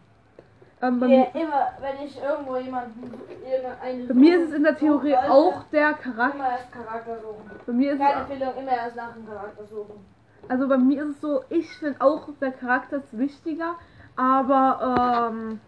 Ähm, 0.81 0.99
bei, 0.99 1.07
Ja, 1.07 1.17
mir, 1.33 1.41
immer, 1.41 1.67
wenn 1.81 2.05
ich 2.05 2.21
irgendwo 2.21 2.57
jemanden, 2.57 3.13
irgendeine 3.43 4.03
bei 4.07 4.13
mir 4.13 4.39
ist 4.39 4.49
es 4.49 4.55
in 4.55 4.63
der 4.63 4.77
Theorie 4.77 5.13
suchen 5.13 5.29
auch 5.31 5.63
der 5.71 5.93
Charakter. 5.93 6.35
immer 6.35 6.49
erst 6.51 6.71
Charakter 6.71 7.17
suchen. 7.21 7.51
Bei 7.65 7.73
mir 7.73 7.93
ist 7.93 7.99
Keine 7.99 8.13
es, 8.13 8.29
Empfehlung, 8.29 8.53
immer 8.57 8.71
erst 8.71 8.95
nach 8.95 9.13
dem 9.13 9.25
Charakter 9.27 9.65
suchen. 9.65 10.05
also 10.49 10.67
bei 10.67 10.77
mir 10.77 11.03
ist 11.03 11.09
es 11.15 11.21
so, 11.21 11.43
ich 11.49 11.69
finde 11.77 11.99
auch 12.01 12.27
der 12.41 12.51
Charakter 12.51 12.97
ist 12.97 13.17
wichtiger, 13.17 13.75
aber 14.15 15.29
ähm, 15.31 15.59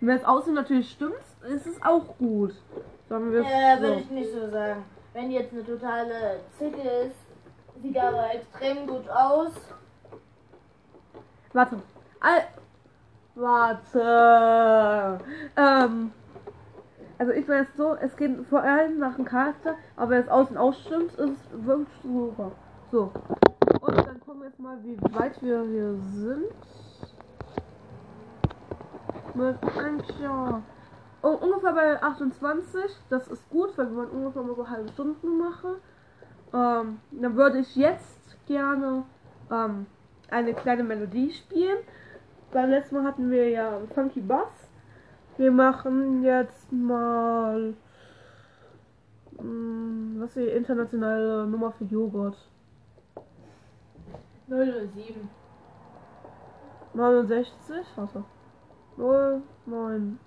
wenn 0.00 0.16
das 0.16 0.24
Aussehen 0.26 0.54
natürlich 0.54 0.90
stimmt, 0.90 1.14
ist 1.48 1.66
es 1.66 1.82
auch 1.82 2.16
gut. 2.18 2.54
Sagen 3.08 3.32
wir 3.32 3.42
Ja, 3.42 3.76
so. 3.76 3.82
würde 3.82 4.00
ich 4.00 4.10
nicht 4.10 4.32
so 4.32 4.48
sagen. 4.50 4.84
Wenn 5.14 5.30
jetzt 5.30 5.52
eine 5.52 5.64
totale 5.64 6.40
Zicke 6.58 6.80
ist, 7.06 7.16
sieht 7.82 7.98
aber 7.98 8.34
extrem 8.34 8.86
gut 8.86 9.08
aus. 9.08 9.52
Warte. 11.52 11.82
Al 12.20 12.42
Warte. 13.34 15.18
Ähm. 15.56 16.12
Also 17.18 17.32
ich 17.32 17.48
weiß 17.48 17.66
so, 17.76 17.94
es 17.94 18.14
geht 18.16 18.46
vor 18.48 18.62
allem 18.62 18.98
nach 18.98 19.16
dem 19.16 19.24
Charakter, 19.24 19.74
aber 19.96 20.10
wenn 20.10 20.22
es 20.22 20.28
außen 20.28 20.56
auch 20.58 20.74
stimmt, 20.74 21.14
ist 21.14 21.30
es 21.30 21.64
wirklich 21.66 21.88
super. 22.02 22.52
So. 22.92 23.10
Und 23.80 23.96
dann 23.96 24.20
gucken 24.20 24.42
wir 24.42 24.48
jetzt 24.48 24.60
mal, 24.60 24.76
wie 24.82 24.98
weit 25.14 25.42
wir 25.42 25.62
hier 25.64 25.94
sind. 26.12 26.52
Mit 29.34 29.56
Ancha. 29.78 30.62
Oh, 31.22 31.38
ungefähr 31.40 31.72
bei 31.72 32.02
28. 32.02 32.82
Das 33.08 33.28
ist 33.28 33.48
gut, 33.48 33.76
weil 33.76 33.90
wir 33.96 34.12
ungefähr 34.12 34.42
mal 34.42 34.54
so 34.54 34.68
halbe 34.68 34.88
Stunden 34.90 35.38
machen. 35.38 35.76
Ähm, 36.52 37.00
dann 37.10 37.36
würde 37.36 37.58
ich 37.58 37.76
jetzt 37.76 38.36
gerne 38.46 39.04
ähm, 39.50 39.86
eine 40.30 40.54
kleine 40.54 40.84
Melodie 40.84 41.32
spielen. 41.32 41.78
Beim 42.52 42.70
letzten 42.70 42.96
Mal 42.96 43.04
hatten 43.04 43.30
wir 43.30 43.48
ja 43.50 43.80
Funky 43.94 44.20
Bass. 44.20 44.68
Wir 45.36 45.50
machen 45.50 46.24
jetzt 46.24 46.72
mal 46.72 47.74
mh, 49.32 50.20
was 50.20 50.30
ist 50.30 50.36
die 50.36 50.48
internationale 50.56 51.46
Nummer 51.46 51.72
für 51.72 51.84
Joghurt? 51.84 52.36
007. 54.48 55.28
69, 56.94 57.86
warte. 57.96 58.24
096, 58.96 60.18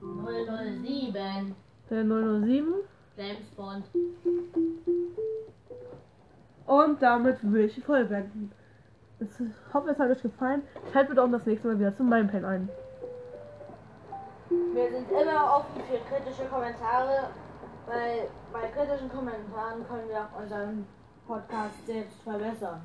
007. 0.00 1.54
der 1.88 2.04
007. 2.04 2.74
James 3.20 3.50
Bond. 3.54 3.84
Und 6.66 7.02
damit 7.02 7.38
will 7.42 7.66
ich 7.66 7.74
die 7.74 7.82
Folge 7.82 8.08
beenden. 8.08 8.50
Ich 9.20 9.28
hoffe, 9.74 9.90
es 9.90 9.98
hat 9.98 10.10
euch 10.10 10.22
gefallen. 10.22 10.62
Schaltet 10.90 11.10
bitte 11.10 11.22
auch 11.22 11.30
das 11.30 11.44
nächste 11.44 11.68
Mal 11.68 11.78
wieder 11.78 11.94
zu 11.94 12.02
meinem 12.02 12.28
Pen 12.28 12.46
ein. 12.46 12.68
Wir 14.48 14.90
sind 14.90 15.10
immer 15.10 15.58
offen 15.58 15.82
für 15.82 15.98
kritische 16.08 16.48
Kommentare, 16.48 17.28
weil 17.86 18.28
bei 18.54 18.68
kritischen 18.68 19.10
Kommentaren 19.10 19.86
können 19.86 20.08
wir 20.08 20.20
auch 20.20 20.40
unseren 20.40 20.86
Podcast 21.26 21.86
selbst 21.86 22.22
verbessern. 22.22 22.80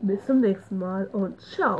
Bis 0.00 0.26
zum 0.26 0.42
nächsten 0.42 0.78
Mal 0.78 1.06
und 1.06 1.40
ciao. 1.40 1.78